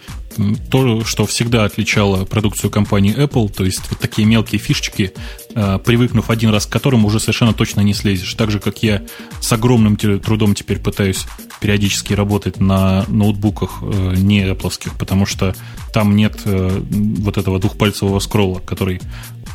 [0.70, 5.12] то, что всегда отличало продукцию компании Apple, то есть вот такие мелкие фишечки,
[5.54, 8.34] э, привыкнув один раз к которым, уже совершенно точно не слезешь.
[8.34, 9.02] Так же, как я
[9.40, 11.26] с огромным трудом теперь пытаюсь
[11.60, 15.54] периодически работать на ноутбуках э, не Apple, потому что
[15.92, 19.00] там нет э, вот этого двухпальцевого скролла, который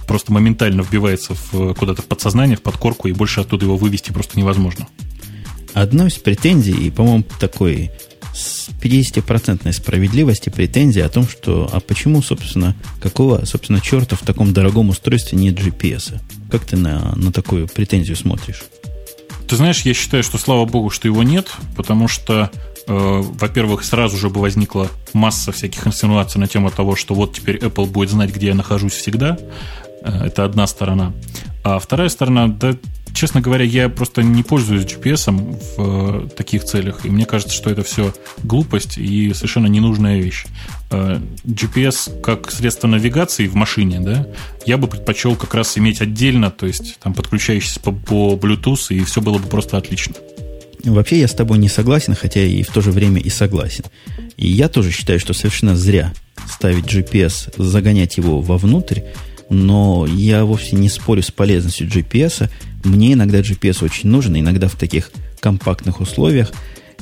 [0.07, 4.39] просто моментально вбивается в, куда-то в подсознание, в подкорку, и больше оттуда его вывести просто
[4.39, 4.87] невозможно.
[5.73, 7.91] Одной из претензий, по-моему, такой
[8.39, 14.53] с 50% справедливости претензия о том, что а почему, собственно, какого, собственно, черта в таком
[14.53, 16.19] дорогом устройстве нет GPS?
[16.49, 18.63] Как ты на, на такую претензию смотришь?
[19.47, 22.51] Ты знаешь, я считаю, что слава богу, что его нет, потому что,
[22.87, 27.57] э, во-первых, сразу же бы возникла масса всяких инсинуаций на тему того, что вот теперь
[27.57, 29.37] Apple будет знать, где я нахожусь всегда.
[30.03, 31.13] Э, это одна сторона.
[31.63, 32.75] А вторая сторона, да
[33.13, 35.31] Честно говоря, я просто не пользуюсь GPS
[35.77, 40.45] в э, таких целях, и мне кажется, что это все глупость и совершенно ненужная вещь.
[40.91, 44.27] Э, GPS как средство навигации в машине, да,
[44.65, 49.03] я бы предпочел как раз иметь отдельно, то есть там подключающийся по, по Bluetooth, и
[49.03, 50.15] все было бы просто отлично.
[50.83, 53.83] Вообще я с тобой не согласен, хотя и в то же время и согласен.
[54.37, 56.13] И я тоже считаю, что совершенно зря
[56.47, 59.01] ставить GPS, загонять его вовнутрь,
[59.49, 62.49] но я вовсе не спорю с полезностью GPS.
[62.83, 66.51] Мне иногда GPS очень нужен, иногда в таких компактных условиях.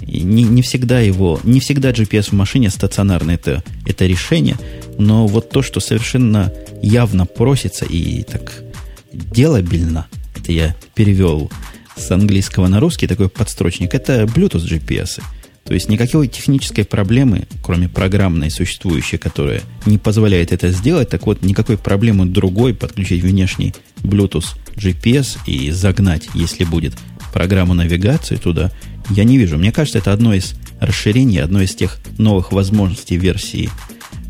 [0.01, 4.55] И не, не всегда его, не всегда GPS в машине стационарный это, это решение,
[4.99, 8.63] но вот то, что совершенно явно просится и так
[9.11, 11.51] делабельно, это я перевел
[11.95, 15.19] с английского на русский такой подстрочник, это Bluetooth GPS.
[15.67, 21.41] То есть никакой технической проблемы, кроме программной существующей, которая не позволяет это сделать, так вот
[21.41, 26.93] никакой проблемы другой подключить внешний Bluetooth GPS и загнать, если будет
[27.33, 28.71] программу навигации туда,
[29.09, 29.57] я не вижу.
[29.57, 33.69] Мне кажется, это одно из расширений, одно из тех новых возможностей версии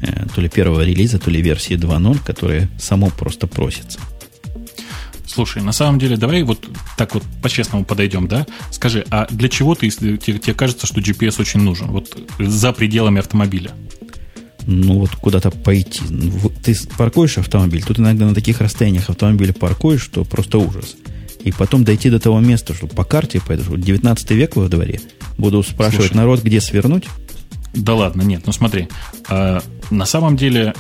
[0.01, 3.99] э, то ли первого релиза, то ли версии 2.0, которые само просто просится.
[5.38, 6.67] Слушай, на самом деле, давай вот
[6.97, 8.47] так вот по-честному подойдем, да?
[8.71, 11.91] Скажи, а для чего ты, тебе, тебе кажется, что GPS очень нужен?
[11.91, 13.69] Вот за пределами автомобиля?
[14.65, 16.01] Ну, вот куда-то пойти.
[16.63, 20.95] Ты паркуешь автомобиль, тут иногда на таких расстояниях автомобиля паркуешь, что просто ужас.
[21.43, 25.01] И потом дойти до того места, что по карте пойдешь, вот 19 век во дворе,
[25.38, 27.03] буду спрашивать Слушай, народ, где свернуть,
[27.77, 28.88] да ладно, нет, ну смотри.
[29.89, 30.73] На самом деле,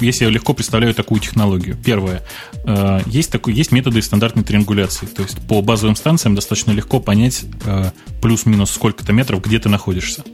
[0.00, 1.76] если я легко представляю такую технологию.
[1.76, 2.22] Первое.
[2.64, 5.06] Э, есть, такой, есть методы стандартной триангуляции.
[5.06, 7.90] То есть по базовым станциям достаточно легко понять э,
[8.20, 10.24] плюс-минус сколько-то метров, где ты находишься.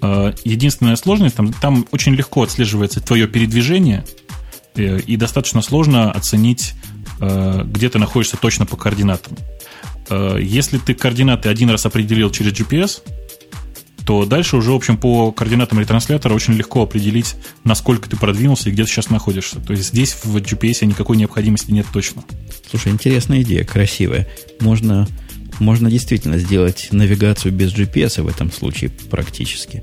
[0.00, 4.04] Э, единственная сложность, там, там очень легко отслеживается твое передвижение,
[4.76, 6.74] и достаточно сложно оценить,
[7.18, 9.36] где ты находишься точно по координатам.
[10.38, 13.02] Если ты координаты один раз определил через GPS,
[14.04, 18.72] то дальше уже, в общем, по координатам ретранслятора очень легко определить, насколько ты продвинулся и
[18.72, 19.60] где ты сейчас находишься.
[19.60, 22.24] То есть здесь в GPS никакой необходимости нет точно.
[22.68, 24.28] Слушай, интересная идея, красивая.
[24.60, 25.06] Можно,
[25.58, 29.82] можно действительно сделать навигацию без GPS в этом случае практически.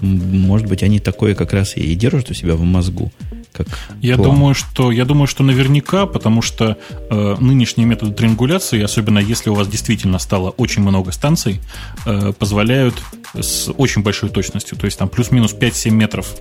[0.00, 3.12] Может быть, они такое как раз и держат у себя в мозгу
[3.58, 3.66] как
[4.00, 4.30] я план.
[4.30, 6.76] думаю, что я думаю, что наверняка, потому что
[7.10, 11.60] э, нынешние методы триангуляции, особенно если у вас действительно стало очень много станций,
[12.06, 12.94] э, позволяют
[13.34, 16.34] с очень большой точностью, то есть там плюс-минус 5-7 метров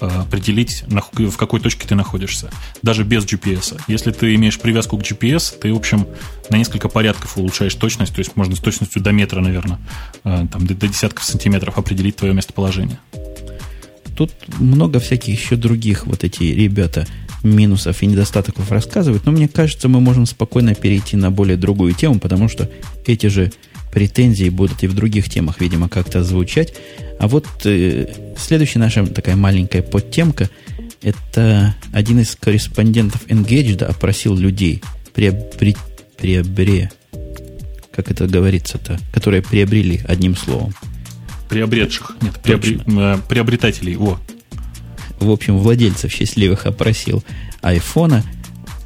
[0.00, 2.50] э, определить, на, в какой точке ты находишься,
[2.82, 3.80] даже без GPS.
[3.88, 6.06] Если ты имеешь привязку к GPS, ты, в общем,
[6.50, 9.78] на несколько порядков улучшаешь точность, то есть можно с точностью до метра, наверное,
[10.24, 12.98] э, там, до, до десятков сантиметров определить твое местоположение.
[14.16, 17.06] Тут много всяких еще других вот эти ребята
[17.42, 22.18] минусов и недостатков рассказывают, но мне кажется, мы можем спокойно перейти на более другую тему,
[22.18, 22.70] потому что
[23.06, 23.52] эти же
[23.92, 26.74] претензии будут и в других темах, видимо, как-то звучать.
[27.20, 28.06] А вот э,
[28.36, 30.48] следующая наша такая маленькая подтемка–
[31.02, 35.76] это один из корреспондентов Engaged опросил людей, приобре,
[36.16, 36.90] приобре,
[37.94, 40.74] как это говорится-то, которые приобрели одним словом–
[41.48, 42.16] Приобретших.
[42.20, 42.80] Нет, приобре...
[42.86, 43.96] Э, приобретателей.
[43.96, 44.18] О.
[45.20, 47.22] В общем, владельцев счастливых опросил
[47.62, 48.22] айфона.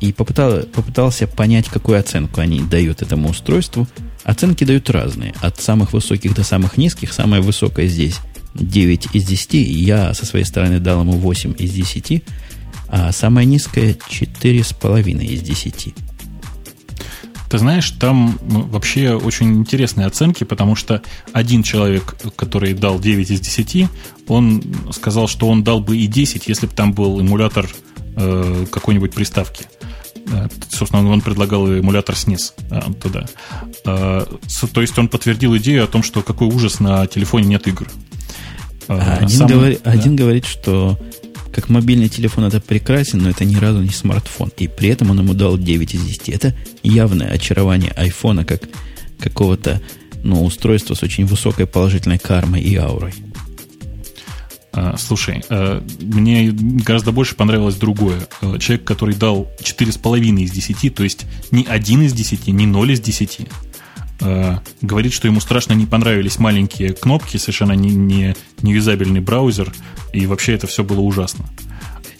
[0.01, 3.87] и попытал, попытался понять, какую оценку они дают этому устройству.
[4.25, 7.13] Оценки дают разные, от самых высоких до самых низких.
[7.13, 8.21] Самая высокая здесь
[8.55, 12.23] 9 из 10, я со своей стороны дал ему 8 из 10,
[12.89, 15.95] а самая низкая 4,5 из 10.
[17.49, 23.30] Ты знаешь, там ну, вообще очень интересные оценки, потому что один человек, который дал 9
[23.30, 23.88] из 10,
[24.28, 27.68] он сказал, что он дал бы и 10, если бы там был эмулятор
[28.16, 29.64] э, какой-нибудь приставки.
[30.30, 33.26] Э, собственно, он предлагал эмулятор SNES э, туда.
[33.84, 34.26] Э,
[34.72, 37.88] то есть он подтвердил идею о том, что какой ужас на телефоне нет игр.
[38.88, 39.90] А один, Сам, говори, да?
[39.90, 40.99] один говорит, что
[41.61, 44.53] как мобильный телефон это прекрасен, но это ни разу не смартфон.
[44.59, 46.29] И при этом он ему дал 9 из 10.
[46.29, 46.55] Это
[46.85, 48.63] явное очарование айфона как
[49.19, 49.83] какого-то
[50.23, 53.13] ну, устройства с очень высокой положительной кармой и аурой.
[54.73, 58.29] А, слушай, а, мне гораздо больше понравилось другое.
[58.41, 62.93] А, человек, который дал 4,5 из 10, то есть не 1 из 10, не 0
[62.93, 63.41] из 10,
[64.21, 69.73] говорит, что ему страшно не понравились маленькие кнопки, совершенно не, не, не юзабельный браузер,
[70.12, 71.47] и вообще это все было ужасно.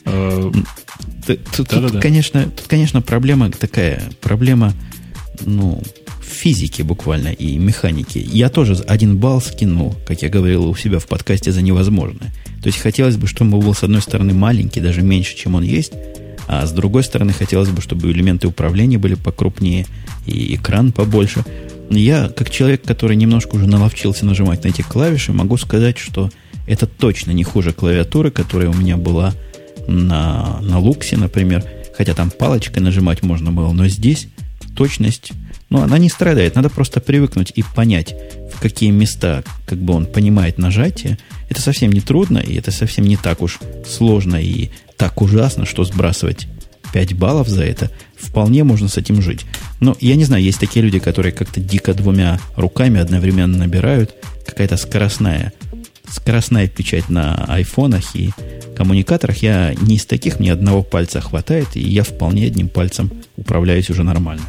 [0.05, 4.73] Тут, тут, конечно, тут, конечно, проблема такая, проблема,
[5.45, 5.83] ну,
[6.23, 8.19] физики буквально и механики.
[8.19, 12.33] Я тоже один балл скинул, как я говорил у себя в подкасте, за невозможное.
[12.63, 15.63] То есть хотелось бы, чтобы он был с одной стороны маленький, даже меньше, чем он
[15.63, 15.93] есть,
[16.47, 19.87] а с другой стороны хотелось бы, чтобы элементы управления были покрупнее
[20.27, 21.45] и экран побольше.
[21.91, 26.31] Я, как человек, который немножко уже наловчился нажимать на эти клавиши, могу сказать, что
[26.67, 29.35] это точно не хуже клавиатуры, которая у меня была
[29.87, 31.65] на, на Луксе, например.
[31.97, 34.29] Хотя там палочкой нажимать можно было, но здесь
[34.77, 35.33] точность
[35.71, 36.55] но она не страдает.
[36.55, 38.15] Надо просто привыкнуть и понять,
[38.53, 41.19] в какие места как бы он понимает нажатие.
[41.49, 45.85] Это совсем не трудно, и это совсем не так уж сложно и так ужасно, что
[45.85, 46.49] сбрасывать
[46.93, 47.91] 5 баллов за это.
[48.17, 49.47] Вполне можно с этим жить.
[49.81, 54.15] Но я не знаю, есть такие люди, которые как-то дико двумя руками одновременно набирают.
[54.47, 55.53] Какая-то скоростная,
[56.09, 58.31] скоростная печать на айфонах и
[58.77, 59.39] коммуникаторах.
[59.39, 64.05] Я не из таких, мне одного пальца хватает, и я вполне одним пальцем управляюсь уже
[64.05, 64.45] нормально.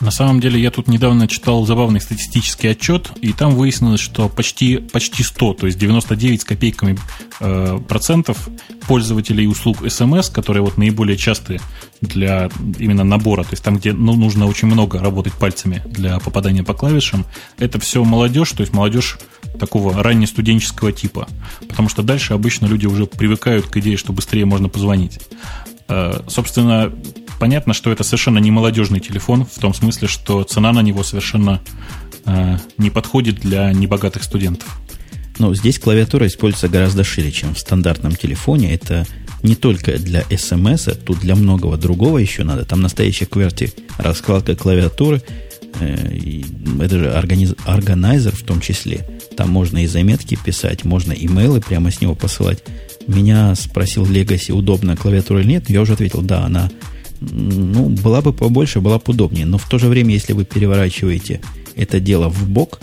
[0.00, 4.76] На самом деле я тут недавно читал забавный статистический отчет, и там выяснилось, что почти,
[4.76, 6.98] почти 100, то есть 99 с копейками
[7.40, 8.48] э, процентов
[8.86, 11.60] пользователей услуг SMS, которые вот наиболее частые
[12.02, 16.62] для именно набора, то есть там, где ну, нужно очень много работать пальцами для попадания
[16.62, 17.24] по клавишам,
[17.58, 19.18] это все молодежь, то есть молодежь
[19.58, 21.26] такого раннестуденческого типа.
[21.66, 25.20] Потому что дальше обычно люди уже привыкают к идее, что быстрее можно позвонить.
[25.88, 26.92] Э, собственно,
[27.38, 31.60] понятно, что это совершенно не молодежный телефон, в том смысле, что цена на него совершенно
[32.24, 34.78] э, не подходит для небогатых студентов.
[35.38, 38.72] Но здесь клавиатура используется гораздо шире, чем в стандартном телефоне.
[38.72, 39.06] Это
[39.42, 42.64] не только для смс, тут для многого другого еще надо.
[42.64, 45.22] Там настоящая кверти раскладка клавиатуры.
[45.80, 46.40] Э,
[46.80, 49.06] это же организ, органайзер в том числе.
[49.36, 52.62] Там можно и заметки писать, можно имейлы прямо с него посылать.
[53.06, 55.70] Меня спросил Legacy, удобная клавиатура или нет.
[55.70, 56.70] Я уже ответил, да, она
[57.20, 59.46] ну, была бы побольше, была бы удобнее.
[59.46, 61.40] Но в то же время, если вы переворачиваете
[61.76, 62.80] это дело в бок,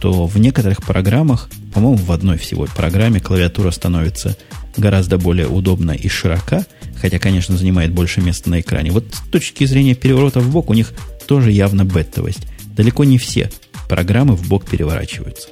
[0.00, 4.36] то в некоторых программах, по-моему, в одной всего программе клавиатура становится
[4.76, 6.64] гораздо более удобна и широка,
[6.96, 8.92] хотя, конечно, занимает больше места на экране.
[8.92, 10.92] Вот с точки зрения переворота в бок у них
[11.28, 12.48] тоже явно беттовость.
[12.74, 13.50] Далеко не все
[13.88, 15.48] программы в бок переворачиваются.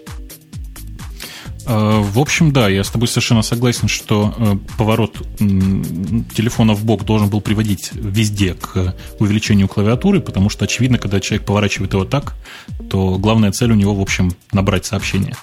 [1.67, 7.05] Э, в общем, да, я с тобой совершенно согласен, что э, поворот телефона в бок
[7.05, 12.35] должен был приводить везде к увеличению клавиатуры, потому что, очевидно, когда человек поворачивает его так,
[12.89, 15.35] то главная цель у него, в общем, набрать сообщение.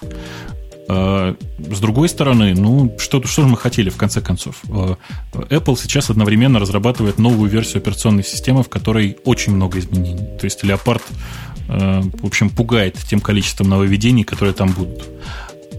[0.88, 4.62] Э, с другой стороны, ну, что, что же мы хотели в конце концов?
[5.34, 10.38] Apple сейчас одновременно разрабатывает новую версию операционной системы, в которой очень много изменений.
[10.40, 11.02] То есть Leopard,
[11.68, 15.04] в общем, пугает тем количеством нововведений, которые там будут.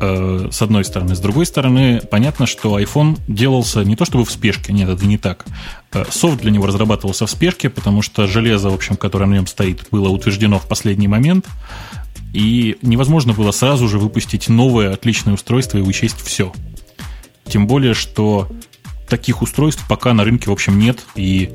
[0.01, 1.15] Э, с одной стороны.
[1.15, 5.19] С другой стороны, понятно, что iPhone делался не то чтобы в спешке, нет, это не
[5.19, 5.45] так.
[6.11, 9.87] Софт для него разрабатывался в спешке, потому что железо, в общем, которое на нем стоит,
[9.91, 11.47] было утверждено в последний момент,
[12.35, 16.53] и невозможно было сразу же выпустить новое отличное устройство и учесть все.
[17.47, 18.49] Тем более, что
[19.09, 21.53] таких устройств пока на рынке, в общем, нет, и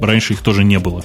[0.00, 1.02] раньше их тоже не было.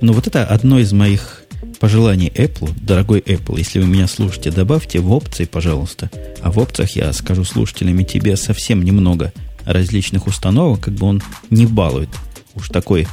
[0.00, 1.42] Ну, вот это одно из моих
[1.80, 6.10] пожеланий Apple, дорогой Apple, если вы меня слушаете, добавьте в опции, пожалуйста.
[6.40, 9.32] А в опциях я скажу слушателям и тебе совсем немного
[9.64, 12.08] различных установок, как бы он не балует
[12.54, 13.06] уж такой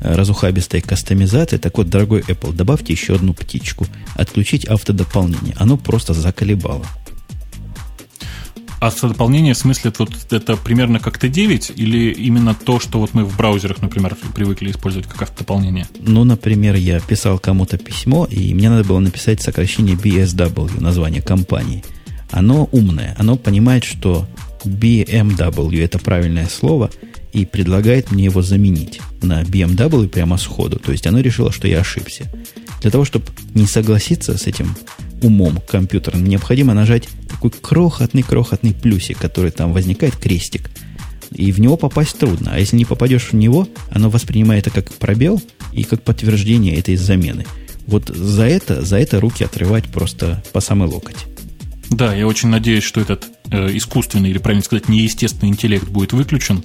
[0.00, 1.58] разухабистой кастомизации.
[1.58, 3.86] Так вот, дорогой Apple, добавьте еще одну птичку.
[4.14, 5.54] Отключить автодополнение.
[5.58, 6.84] Оно просто заколебало.
[8.80, 13.24] А дополнение в смысле вот это примерно как Т9 или именно то, что вот мы
[13.24, 15.88] в браузерах, например, привыкли использовать как автодополнение?
[15.98, 21.82] Ну, например, я писал кому-то письмо, и мне надо было написать сокращение BSW, название компании.
[22.30, 24.28] Оно умное, оно понимает, что
[24.64, 26.90] BMW это правильное слово,
[27.32, 30.78] и предлагает мне его заменить на BMW прямо сходу.
[30.78, 32.30] То есть оно решило, что я ошибся.
[32.80, 34.76] Для того, чтобы не согласиться с этим
[35.22, 40.70] умом компьютерным, необходимо нажать такой крохотный-крохотный плюсик, который там возникает, крестик.
[41.30, 42.52] И в него попасть трудно.
[42.54, 46.96] А если не попадешь в него, оно воспринимает это как пробел и как подтверждение этой
[46.96, 47.44] замены.
[47.86, 51.26] Вот за это, за это руки отрывать просто по самый локоть.
[51.90, 56.62] Да, я очень надеюсь, что этот э, искусственный, или правильно сказать, неестественный интеллект будет выключен,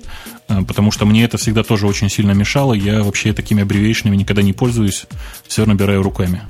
[0.48, 2.74] потому что мне это всегда тоже очень сильно мешало.
[2.74, 5.06] Я вообще такими аббревиейшнами никогда не пользуюсь,
[5.48, 6.42] все набираю руками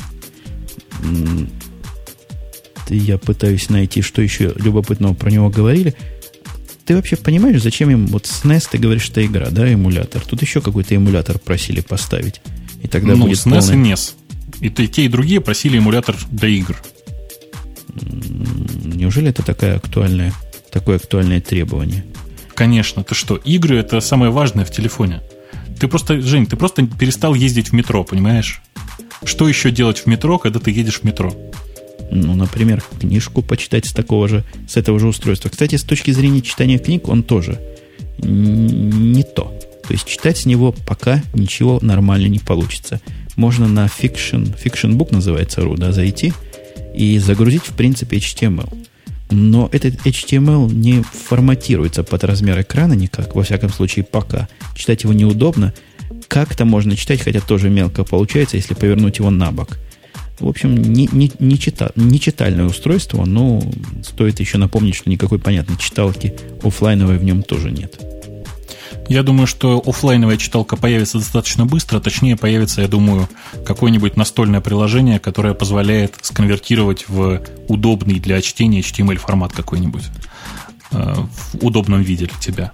[2.89, 5.95] я пытаюсь найти, что еще любопытного про него говорили.
[6.85, 10.21] Ты вообще понимаешь, зачем им вот SNES, ты говоришь, что игра, да, эмулятор?
[10.21, 12.41] Тут еще какой-то эмулятор просили поставить.
[12.81, 13.89] И тогда ну, будет SNES полный...
[13.89, 14.13] и NES.
[14.59, 16.75] И, те, и другие просили эмулятор для игр.
[18.83, 20.33] Неужели это такое актуальное,
[20.71, 22.05] такое актуальное требование?
[22.55, 23.03] Конечно.
[23.03, 25.21] Ты что, игры это самое важное в телефоне.
[25.79, 28.61] Ты просто, Жень, ты просто перестал ездить в метро, понимаешь?
[29.23, 31.33] Что еще делать в метро, когда ты едешь в метро?
[32.13, 35.49] ну, например, книжку почитать с такого же, с этого же устройства.
[35.49, 37.59] Кстати, с точки зрения читания книг, он тоже
[38.19, 39.59] не то.
[39.87, 43.01] То есть читать с него пока ничего нормально не получится.
[43.35, 46.33] Можно на Fiction, Fiction Book называется RU, да, зайти
[46.95, 48.71] и загрузить, в принципе, HTML.
[49.33, 54.47] Но этот HTML не форматируется под размер экрана никак, во всяком случае, пока.
[54.75, 55.73] Читать его неудобно.
[56.27, 59.79] Как-то можно читать, хотя тоже мелко получается, если повернуть его на бок.
[60.39, 63.61] В общем, не, не, не, чита, не читальное устройство, но
[64.03, 67.99] стоит еще напомнить, что никакой понятной читалки офлайновой в нем тоже нет.
[69.09, 73.27] Я думаю, что офлайновая читалка появится достаточно быстро, точнее появится, я думаю,
[73.65, 80.03] какое-нибудь настольное приложение, которое позволяет сконвертировать в удобный для чтения HTML формат какой-нибудь
[80.91, 81.15] э,
[81.53, 82.71] в удобном виде для тебя.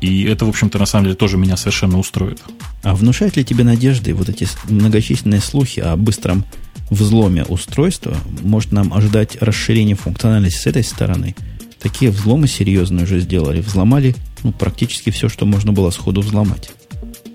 [0.00, 2.42] И это, в общем-то, на самом деле тоже меня совершенно устроит.
[2.82, 6.44] А внушают ли тебе надежды вот эти многочисленные слухи о быстром
[6.90, 11.34] взломе устройства, может нам ожидать расширения функциональности с этой стороны.
[11.80, 13.60] Такие взломы серьезные уже сделали.
[13.60, 16.70] Взломали ну, практически все, что можно было сходу взломать.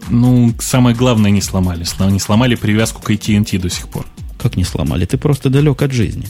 [0.10, 1.86] Ну, самое главное не сломали.
[2.10, 4.05] Не сломали привязку к AT&T до сих пор.
[4.38, 5.05] Как не сломали?
[5.05, 6.28] Ты просто далек от жизни.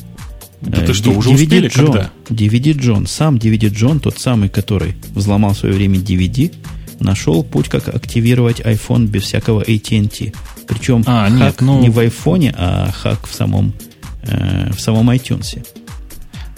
[0.62, 1.70] Да ты что, уже DVD успели?
[1.70, 2.12] John, Когда?
[2.30, 6.54] DVD John, сам DVD John, тот самый, который взломал в свое время DVD,
[7.00, 10.34] нашел путь, как активировать iPhone без всякого AT&T.
[10.68, 11.80] Причем а, хак нет, ну...
[11.82, 13.74] не в айфоне, а хак в самом,
[14.24, 15.66] э, в самом iTunes.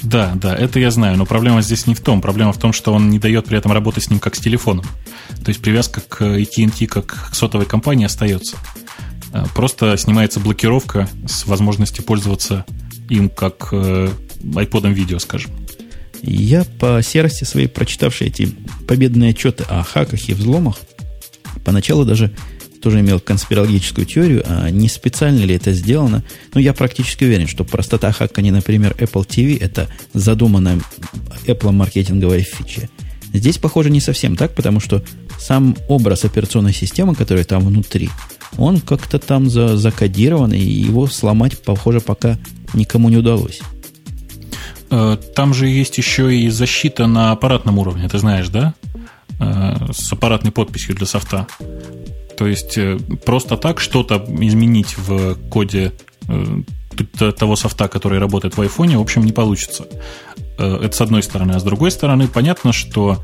[0.04, 2.22] Да, да, это я знаю, но проблема здесь не в том.
[2.22, 4.86] Проблема в том, что он не дает при этом работать с ним как с телефоном.
[5.44, 8.58] То есть привязка к AT&T как к сотовой компании остается.
[9.34, 12.66] Э, просто снимается блокировка с возможностью пользоваться
[13.10, 14.10] им как э,
[14.44, 15.52] iPod видео, скажем.
[16.24, 18.56] Я по серости своей, прочитавший эти
[18.88, 20.78] победные отчеты о хаках и взломах,
[21.64, 22.32] поначалу даже
[22.82, 26.24] тоже имел конспирологическую теорию, а не специально ли это сделано.
[26.54, 30.80] Но я практически уверен, что простота хакания, например, Apple TV, это задуманная
[31.46, 32.90] Apple маркетинговая фича.
[33.34, 35.04] Здесь, похоже, не совсем так, потому что
[35.40, 38.10] сам образ операционной системы, который там внутри,
[38.58, 42.38] он как-то там за, закодирован, и его сломать, похоже, пока
[42.74, 43.62] никому не удалось.
[44.90, 48.74] Э, там же есть еще и защита на аппаратном уровне, ты знаешь, да?
[49.40, 51.48] Э, с аппаратной подписью для софта.
[52.42, 55.92] То есть э, просто так что-то изменить в коде
[56.28, 59.86] э, того софта, который работает в айфоне, в общем, не получится.
[60.58, 61.52] Э, это с одной стороны.
[61.52, 63.24] А с другой стороны, понятно, что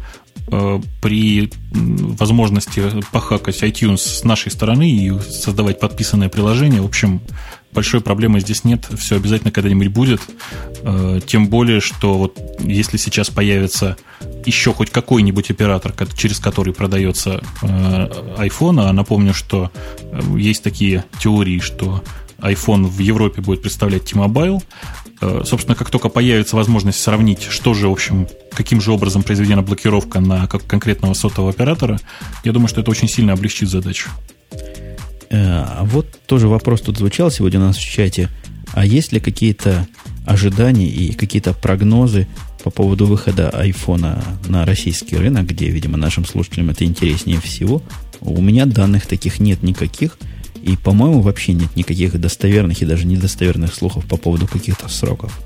[1.01, 1.51] при
[2.19, 7.19] возможности похакать iTunes с нашей стороны и создавать подписанное приложение, в общем,
[7.71, 10.21] большой проблемы здесь нет, все обязательно когда-нибудь будет.
[11.27, 13.97] Тем более, что вот если сейчас появится
[14.45, 17.67] еще хоть какой-нибудь оператор, через который продается э,
[18.37, 22.03] iPhone, а напомню, что э, есть такие теории, что
[22.39, 24.61] iPhone в Европе будет представлять T-Mobile.
[25.21, 29.61] Э, собственно, как только появится возможность сравнить, что же, в общем, каким же образом произведена
[29.61, 31.99] блокировка на конкретного сотового оператора,
[32.43, 34.09] я думаю, что это очень сильно облегчит задачу.
[35.29, 38.29] А вот тоже вопрос тут звучал сегодня у нас в чате.
[38.73, 39.87] А есть ли какие-то
[40.25, 42.27] ожидания и какие-то прогнозы
[42.63, 47.81] по поводу выхода айфона на российский рынок, где, видимо, нашим слушателям это интереснее всего,
[48.19, 50.17] у меня данных таких нет никаких.
[50.63, 55.39] И, по-моему, вообще нет никаких достоверных и даже недостоверных слухов по поводу каких-то сроков.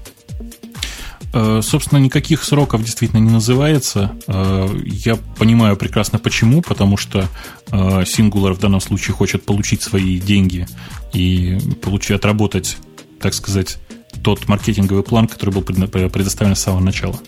[1.34, 4.12] Э, собственно, никаких сроков действительно не называется.
[4.28, 7.28] Э, я понимаю прекрасно почему, потому что
[7.72, 10.68] э, Singular в данном случае хочет получить свои деньги
[11.14, 12.78] и получить, отработать,
[13.20, 13.78] так сказать,
[14.24, 17.20] тот маркетинговый план, который был предоставлен с самого начала.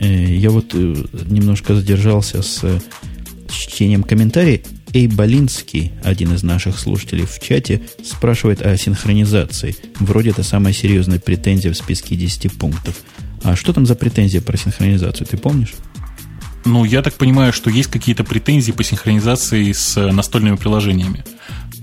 [0.00, 2.64] Я вот немножко задержался с
[3.48, 4.62] чтением комментариев.
[4.94, 9.74] Эй Болинский, один из наших слушателей в чате, спрашивает о синхронизации.
[9.98, 12.96] Вроде это самая серьезная претензия в списке 10 пунктов.
[13.42, 15.72] А что там за претензия про синхронизацию, ты помнишь?
[16.66, 21.24] Ну, я так понимаю, что есть какие-то претензии по синхронизации с настольными приложениями.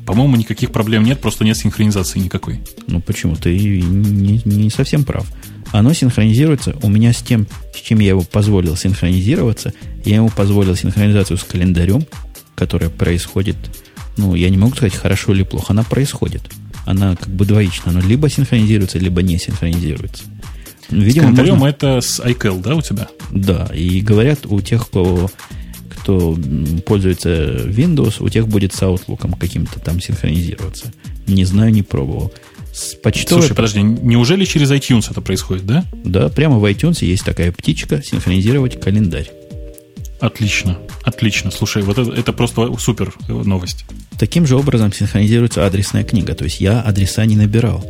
[0.05, 2.61] По-моему, никаких проблем нет, просто нет синхронизации никакой.
[2.87, 3.35] Ну, почему?
[3.35, 5.25] Ты не, не совсем прав.
[5.71, 9.73] Оно синхронизируется у меня с тем, с чем я его позволил синхронизироваться.
[10.05, 12.05] Я ему позволил синхронизацию с календарем,
[12.59, 13.55] которая происходит,
[14.17, 16.41] ну, я не могу сказать, хорошо или плохо, она происходит.
[16.85, 20.23] Она как бы двоична, но либо синхронизируется, либо не синхронизируется.
[20.89, 21.65] Видимо, с можно...
[21.67, 23.07] это с iCal, да, у тебя?
[23.31, 25.31] Да, и говорят, у тех, кого,
[25.89, 26.37] кто
[26.85, 30.91] пользуется Windows, у тех будет с Outlook каким-то там синхронизироваться.
[31.27, 32.33] Не знаю, не пробовал.
[32.73, 33.43] С почтовой...
[33.43, 35.85] Слушай, подожди, неужели через iTunes это происходит, да?
[36.03, 39.31] Да, прямо в iTunes есть такая птичка синхронизировать календарь.
[40.19, 41.49] Отлично, отлично.
[41.51, 43.85] Слушай, вот это, это просто супер новость.
[44.17, 46.35] Таким же образом синхронизируется адресная книга.
[46.35, 47.85] То есть я адреса не набирал.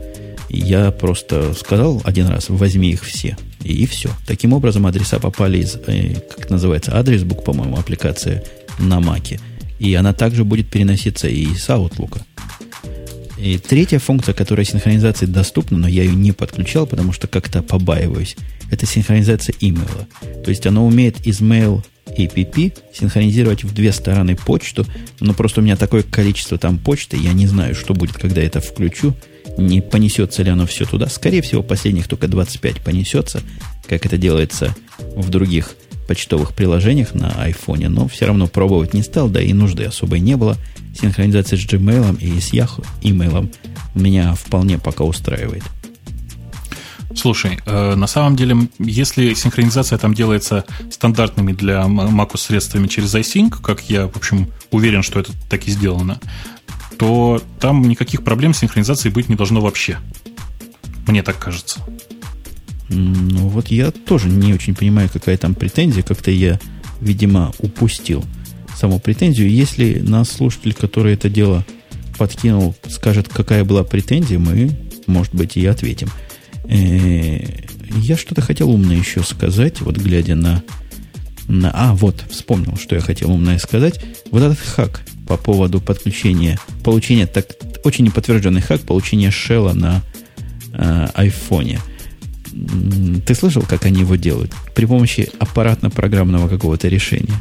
[0.49, 3.37] Я просто сказал один раз, возьми их все.
[3.63, 4.09] И, и все.
[4.27, 8.43] Таким образом, адреса попали из, э, как называется, адресбук, по-моему, аппликация
[8.79, 9.39] на Маке.
[9.79, 12.21] И она также будет переноситься и с Outlook.
[13.39, 18.35] И третья функция, которая синхронизации доступна, но я ее не подключал, потому что как-то побаиваюсь,
[18.69, 20.07] это синхронизация имейла.
[20.43, 21.83] То есть она умеет из mail
[22.17, 24.85] APP, синхронизировать в две стороны почту,
[25.19, 28.59] но просто у меня такое количество там почты, я не знаю, что будет, когда это
[28.59, 29.15] включу,
[29.57, 31.07] не понесется ли оно все туда.
[31.07, 33.41] Скорее всего, последних только 25 понесется,
[33.87, 34.75] как это делается
[35.15, 35.75] в других
[36.07, 40.35] почтовых приложениях на айфоне, но все равно пробовать не стал, да и нужды особой не
[40.35, 40.57] было.
[40.99, 43.51] Синхронизация с Gmail и с Yahoo имейлом
[43.93, 45.63] меня вполне пока устраивает.
[47.15, 53.61] Слушай, э, на самом деле, если синхронизация там делается стандартными для Mac средствами через iSync,
[53.61, 56.19] как я, в общем, уверен, что это так и сделано,
[56.97, 59.97] то там никаких проблем с синхронизацией быть не должно вообще.
[61.07, 61.79] Мне так кажется.
[62.89, 66.03] Ну вот я тоже не очень понимаю, какая там претензия.
[66.03, 66.59] Как-то я,
[67.01, 68.23] видимо, упустил
[68.75, 69.49] саму претензию.
[69.49, 71.65] Если нас слушатель, который это дело
[72.17, 76.09] подкинул, скажет, какая была претензия, мы, может быть, и ответим.
[76.65, 77.39] Э,
[77.97, 80.63] я что-то хотел умное еще сказать, вот глядя на,
[81.47, 81.71] на...
[81.73, 84.03] А, вот, вспомнил, что я хотел умное сказать.
[84.31, 87.47] Вот этот хак по поводу подключения, получения, так,
[87.83, 90.03] очень неподтвержденный хак получения шелла на
[90.73, 91.29] э.
[93.25, 94.53] Ты слышал, как они его делают?
[94.75, 97.35] При помощи аппаратно-программного какого-то решения.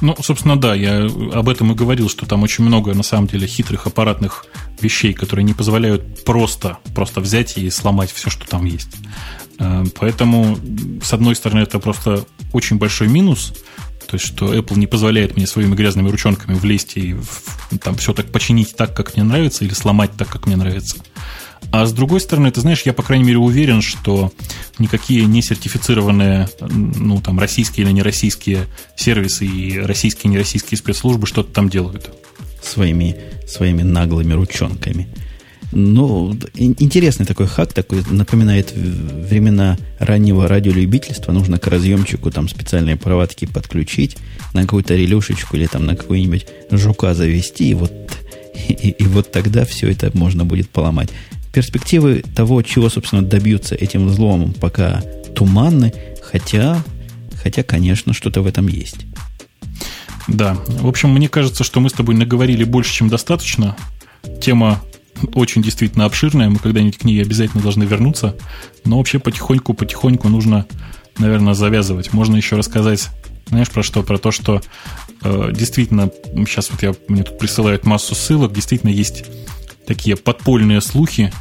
[0.00, 3.46] Ну, собственно, да, я об этом и говорил, что там очень много, на самом деле,
[3.46, 4.46] хитрых аппаратных
[4.82, 8.90] вещей, которые не позволяют просто, просто взять и сломать все, что там есть.
[9.58, 10.58] Э, поэтому,
[11.02, 13.52] с одной стороны, это просто очень большой минус,
[14.06, 17.16] то есть, что Apple не позволяет мне своими грязными ручонками влезть и
[17.80, 20.96] там все так починить так, как мне нравится, или сломать так, как мне нравится.
[21.70, 24.32] А с другой стороны, ты знаешь, я, по крайней мере, уверен, что
[24.78, 28.66] никакие не сертифицированные, ну, там, российские или нероссийские
[28.96, 32.10] сервисы и российские и нероссийские спецслужбы что-то там делают.
[32.62, 35.08] Своими, своими наглыми ручонками.
[35.72, 41.30] Ну, интересный такой хак, такой напоминает времена раннего радиолюбительства.
[41.30, 44.16] Нужно к разъемчику там специальные проводки подключить,
[44.52, 47.92] на какую-то релюшечку или там на какую-нибудь жука завести, и вот,
[48.68, 51.10] и, и вот тогда все это можно будет поломать.
[51.52, 55.02] Перспективы того, чего, собственно, добьются этим взломом, пока
[55.36, 56.82] туманны, хотя,
[57.42, 59.06] хотя, конечно, что-то в этом есть.
[60.28, 63.76] Да, в общем, мне кажется, что мы с тобой наговорили больше, чем достаточно.
[64.40, 64.80] Тема
[65.34, 68.36] очень действительно обширная, мы когда-нибудь к ней обязательно должны вернуться.
[68.84, 70.66] Но вообще потихоньку-потихоньку нужно,
[71.18, 72.12] наверное, завязывать.
[72.12, 73.08] Можно еще рассказать,
[73.48, 74.02] знаешь, про что?
[74.02, 74.62] Про то, что
[75.22, 76.10] э, действительно,
[76.46, 79.24] сейчас вот я, мне тут присылают массу ссылок, действительно есть
[79.86, 81.32] такие подпольные слухи,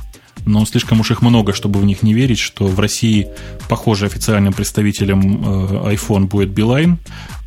[0.46, 3.28] но слишком уж их много, чтобы в них не верить, что в России,
[3.68, 6.98] похоже, официальным представителем э, iPhone будет Beeline.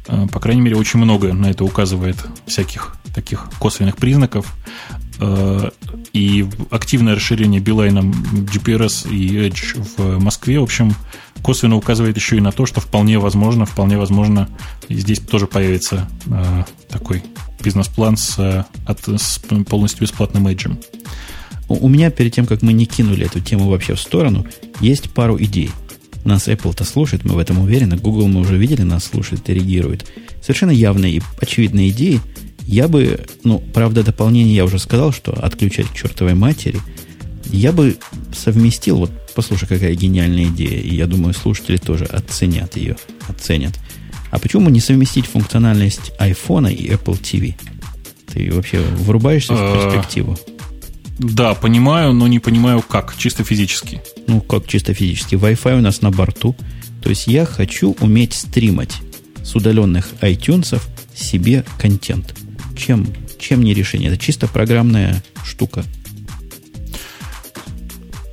[0.08, 4.52] Э, по крайней мере, очень много на это указывает всяких таких косвенных признаков.
[5.20, 5.70] Э,
[6.12, 10.94] и активное расширение Билайном GPRS и Edge в Москве, в общем,
[11.42, 14.48] косвенно указывает еще и на то, что вполне возможно, вполне возможно,
[14.88, 16.08] здесь тоже появится
[16.88, 17.24] такой
[17.62, 20.78] бизнес-план с, с полностью бесплатным эйджем.
[21.68, 24.46] У меня перед тем, как мы не кинули эту тему вообще в сторону,
[24.80, 25.70] есть пару идей.
[26.24, 27.96] Нас Apple-то слушает, мы в этом уверены.
[27.96, 30.06] Google мы уже видели, нас слушает и реагирует.
[30.40, 32.20] Совершенно явные и очевидные идеи.
[32.64, 36.80] Я бы, ну, правда, дополнение я уже сказал, что отключать к чертовой матери.
[37.46, 37.96] Я бы
[38.32, 42.96] совместил, вот послушай, какая гениальная идея, и я думаю, слушатели тоже оценят ее,
[43.28, 43.78] оценят.
[44.30, 47.54] А почему не совместить функциональность iPhone и Apple TV?
[48.32, 50.38] Ты вообще врубаешься в а, перспективу?
[51.22, 54.02] Да, понимаю, но не понимаю как, чисто физически.
[54.26, 55.36] Ну, как чисто физически?
[55.36, 56.56] Wi-Fi у нас на борту.
[57.00, 58.96] То есть я хочу уметь стримать
[59.44, 60.80] с удаленных iTunes
[61.14, 62.34] себе контент.
[62.76, 63.06] Чем,
[63.38, 64.10] чем не решение?
[64.10, 65.84] Это чисто программная штука.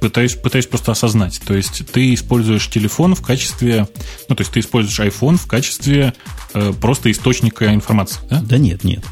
[0.01, 1.39] Пытаюсь, пытаюсь просто осознать.
[1.45, 3.87] То есть ты используешь телефон в качестве...
[4.29, 6.15] Ну, то есть ты используешь iPhone в качестве
[6.55, 8.41] э, просто источника информации, да?
[8.41, 9.03] Да нет, нет.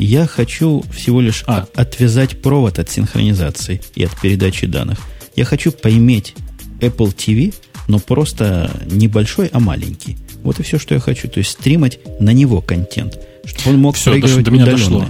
[0.00, 1.66] Я хочу всего лишь а.
[1.74, 4.98] отвязать провод от синхронизации и от передачи данных.
[5.36, 6.34] Я хочу поиметь
[6.80, 7.54] Apple TV,
[7.86, 10.16] но просто небольшой, а маленький.
[10.42, 11.28] Вот и все, что я хочу.
[11.28, 15.04] То есть стримать на него контент, чтобы он мог все, проигрывать до, до меня дошло.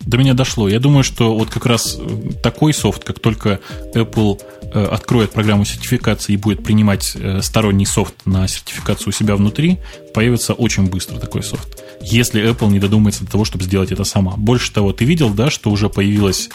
[0.00, 0.68] До меня дошло.
[0.68, 3.60] Я думаю, что вот как раз э, такой софт, как только
[3.94, 4.40] Apple
[4.72, 9.78] э, откроет программу сертификации и будет принимать э, сторонний софт на сертификацию у себя внутри,
[10.14, 11.85] появится очень быстро такой софт.
[12.08, 14.34] Если Apple не додумается до того, чтобы сделать это сама.
[14.36, 16.48] Больше того, ты видел, да, что уже появилась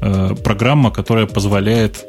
[0.00, 2.04] э, программа, которая позволяет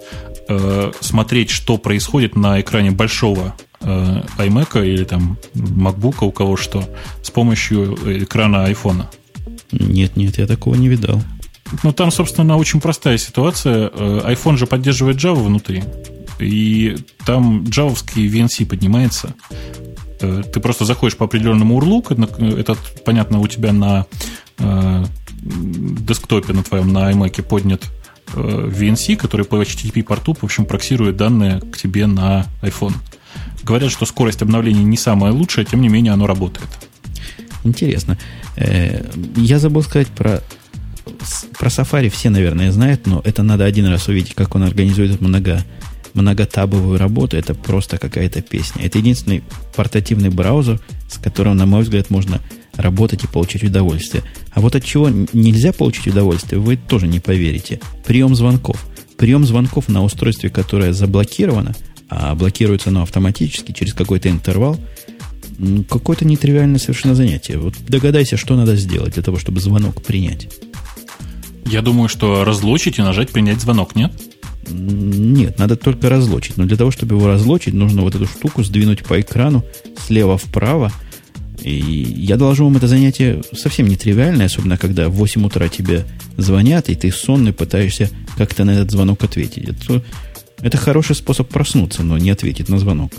[0.47, 6.87] э, смотреть, что происходит на экране большого э, iMac или там MacBook, у кого что,
[7.21, 9.03] с помощью экрана iPhone.
[9.71, 11.21] Нет, нет, я такого не видал.
[11.83, 13.91] Ну, там, собственно, очень простая ситуация.
[13.93, 15.83] Э, iPhone же поддерживает Java внутри.
[16.39, 19.35] И там джавовский VNC поднимается.
[20.21, 24.05] Э, ты просто заходишь по определенному URL, этот, понятно, у тебя на
[24.57, 25.05] э,
[25.41, 27.83] десктопе на твоем, на iMac поднят
[28.33, 32.93] э, VNC, который по HTTP порту, в общем, проксирует данные к тебе на iPhone.
[33.63, 36.67] Говорят, что скорость обновления не самая лучшая, тем не менее оно работает.
[37.63, 38.17] Интересно.
[38.55, 39.05] Э,
[39.35, 40.41] я забыл сказать про
[41.57, 45.63] про Safari все, наверное, знают, но это надо один раз увидеть, как он организует много,
[46.21, 47.37] многотабовую работу.
[47.37, 48.85] Это просто какая-то песня.
[48.85, 49.43] Это единственный
[49.75, 52.41] портативный браузер, с которым, на мой взгляд, можно
[52.73, 54.23] работать и получить удовольствие.
[54.51, 57.79] А вот от чего нельзя получить удовольствие, вы тоже не поверите.
[58.05, 58.85] Прием звонков.
[59.17, 61.75] Прием звонков на устройстве, которое заблокировано,
[62.09, 64.79] а блокируется оно автоматически через какой-то интервал,
[65.89, 67.57] какое-то нетривиальное совершенно занятие.
[67.57, 70.47] Вот догадайся, что надо сделать для того, чтобы звонок принять.
[71.65, 74.11] Я думаю, что разлочить и нажать принять звонок, нет?
[74.67, 76.57] Нет, надо только разлочить.
[76.57, 79.63] Но для того, чтобы его разлочить, нужно вот эту штуку сдвинуть по экрану
[79.97, 80.91] слева вправо.
[81.61, 86.05] И я доложу вам это занятие совсем нетривиальное, особенно когда в 8 утра тебе
[86.37, 89.67] звонят, и ты сонный пытаешься как-то на этот звонок ответить.
[89.67, 90.03] Это,
[90.61, 93.11] это хороший способ проснуться, но не ответить на звонок.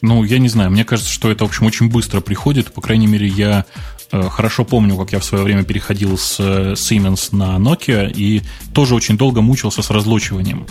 [0.00, 0.70] Ну, я не знаю.
[0.70, 2.72] Мне кажется, что это, в общем, очень быстро приходит.
[2.72, 3.64] По крайней мере, я
[4.10, 8.42] хорошо помню, как я в свое время переходил с э, Siemens на Nokia и
[8.72, 10.66] тоже очень долго мучился с разлучиванием.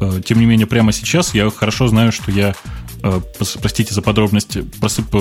[0.00, 2.54] Э, тем не менее, прямо сейчас я хорошо знаю, что я,
[3.60, 4.64] простите за подробности,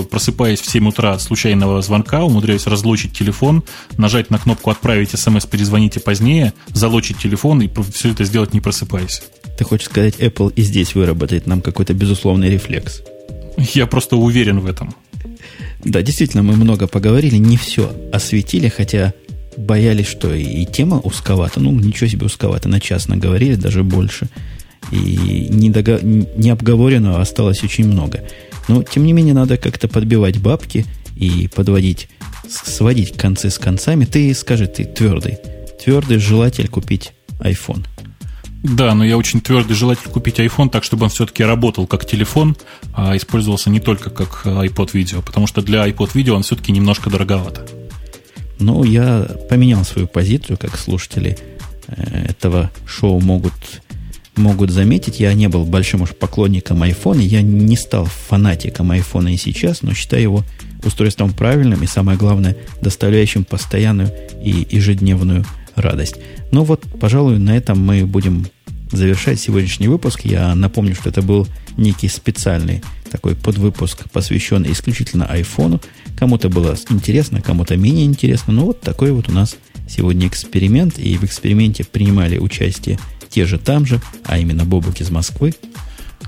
[0.09, 3.63] просыпаясь в 7 утра от случайного звонка, умудряюсь разлучить телефон,
[3.97, 9.21] нажать на кнопку «Отправить смс, перезвоните позднее», залочить телефон и все это сделать не просыпаясь.
[9.57, 13.01] Ты хочешь сказать, Apple и здесь выработает нам какой-то безусловный рефлекс?
[13.57, 14.95] Я просто уверен в этом.
[15.83, 19.13] Да, действительно, мы много поговорили, не все осветили, хотя
[19.57, 21.59] боялись, что и тема узковата.
[21.59, 24.27] Ну, ничего себе узковато, на час наговорили, даже больше.
[24.91, 25.99] И недого...
[26.01, 28.23] не обговоренного осталось очень много.
[28.67, 30.85] Но, тем не менее, надо как-то подбивать бабки
[31.15, 32.09] и подводить,
[32.49, 34.05] сводить концы с концами.
[34.05, 35.37] Ты скажи, ты твердый,
[35.83, 37.85] твердый желатель купить iPhone.
[38.63, 42.55] Да, но я очень твердый желатель купить iPhone так, чтобы он все-таки работал как телефон,
[42.93, 47.09] а использовался не только как iPod видео, потому что для iPod видео он все-таки немножко
[47.09, 47.67] дороговато.
[48.59, 51.39] Ну, я поменял свою позицию, как слушатели
[51.87, 53.53] э, этого шоу могут,
[54.35, 55.19] могут заметить.
[55.19, 59.95] Я не был большим уж поклонником iPhone, я не стал фанатиком iPhone и сейчас, но
[59.95, 60.43] считаю его
[60.83, 64.11] устройством правильным и, самое главное, доставляющим постоянную
[64.43, 65.45] и ежедневную
[65.81, 66.15] радость.
[66.51, 68.47] Ну вот, пожалуй, на этом мы будем
[68.91, 70.21] завершать сегодняшний выпуск.
[70.23, 71.47] Я напомню, что это был
[71.77, 75.81] некий специальный такой подвыпуск, посвященный исключительно айфону.
[76.17, 78.53] Кому-то было интересно, кому-то менее интересно.
[78.53, 80.97] Но вот такой вот у нас сегодня эксперимент.
[80.97, 82.99] И в эксперименте принимали участие
[83.29, 85.53] те же там же, а именно Бобук из Москвы,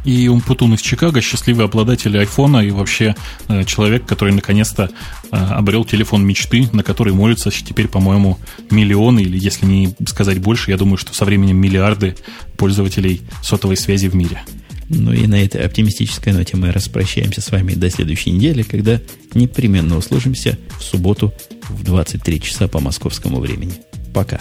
[0.05, 3.15] и Умпутун из Чикаго, счастливый обладатель айфона и вообще
[3.47, 4.89] э, человек, который наконец-то
[5.31, 8.37] э, обрел телефон мечты, на который молятся теперь, по-моему,
[8.69, 12.15] миллионы, или если не сказать больше, я думаю, что со временем миллиарды
[12.57, 14.41] пользователей сотовой связи в мире.
[14.89, 18.99] Ну и на этой оптимистической ноте мы распрощаемся с вами до следующей недели, когда
[19.33, 21.33] непременно услышимся в субботу
[21.69, 23.73] в 23 часа по московскому времени.
[24.13, 24.39] Пока.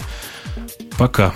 [0.97, 1.33] Пока.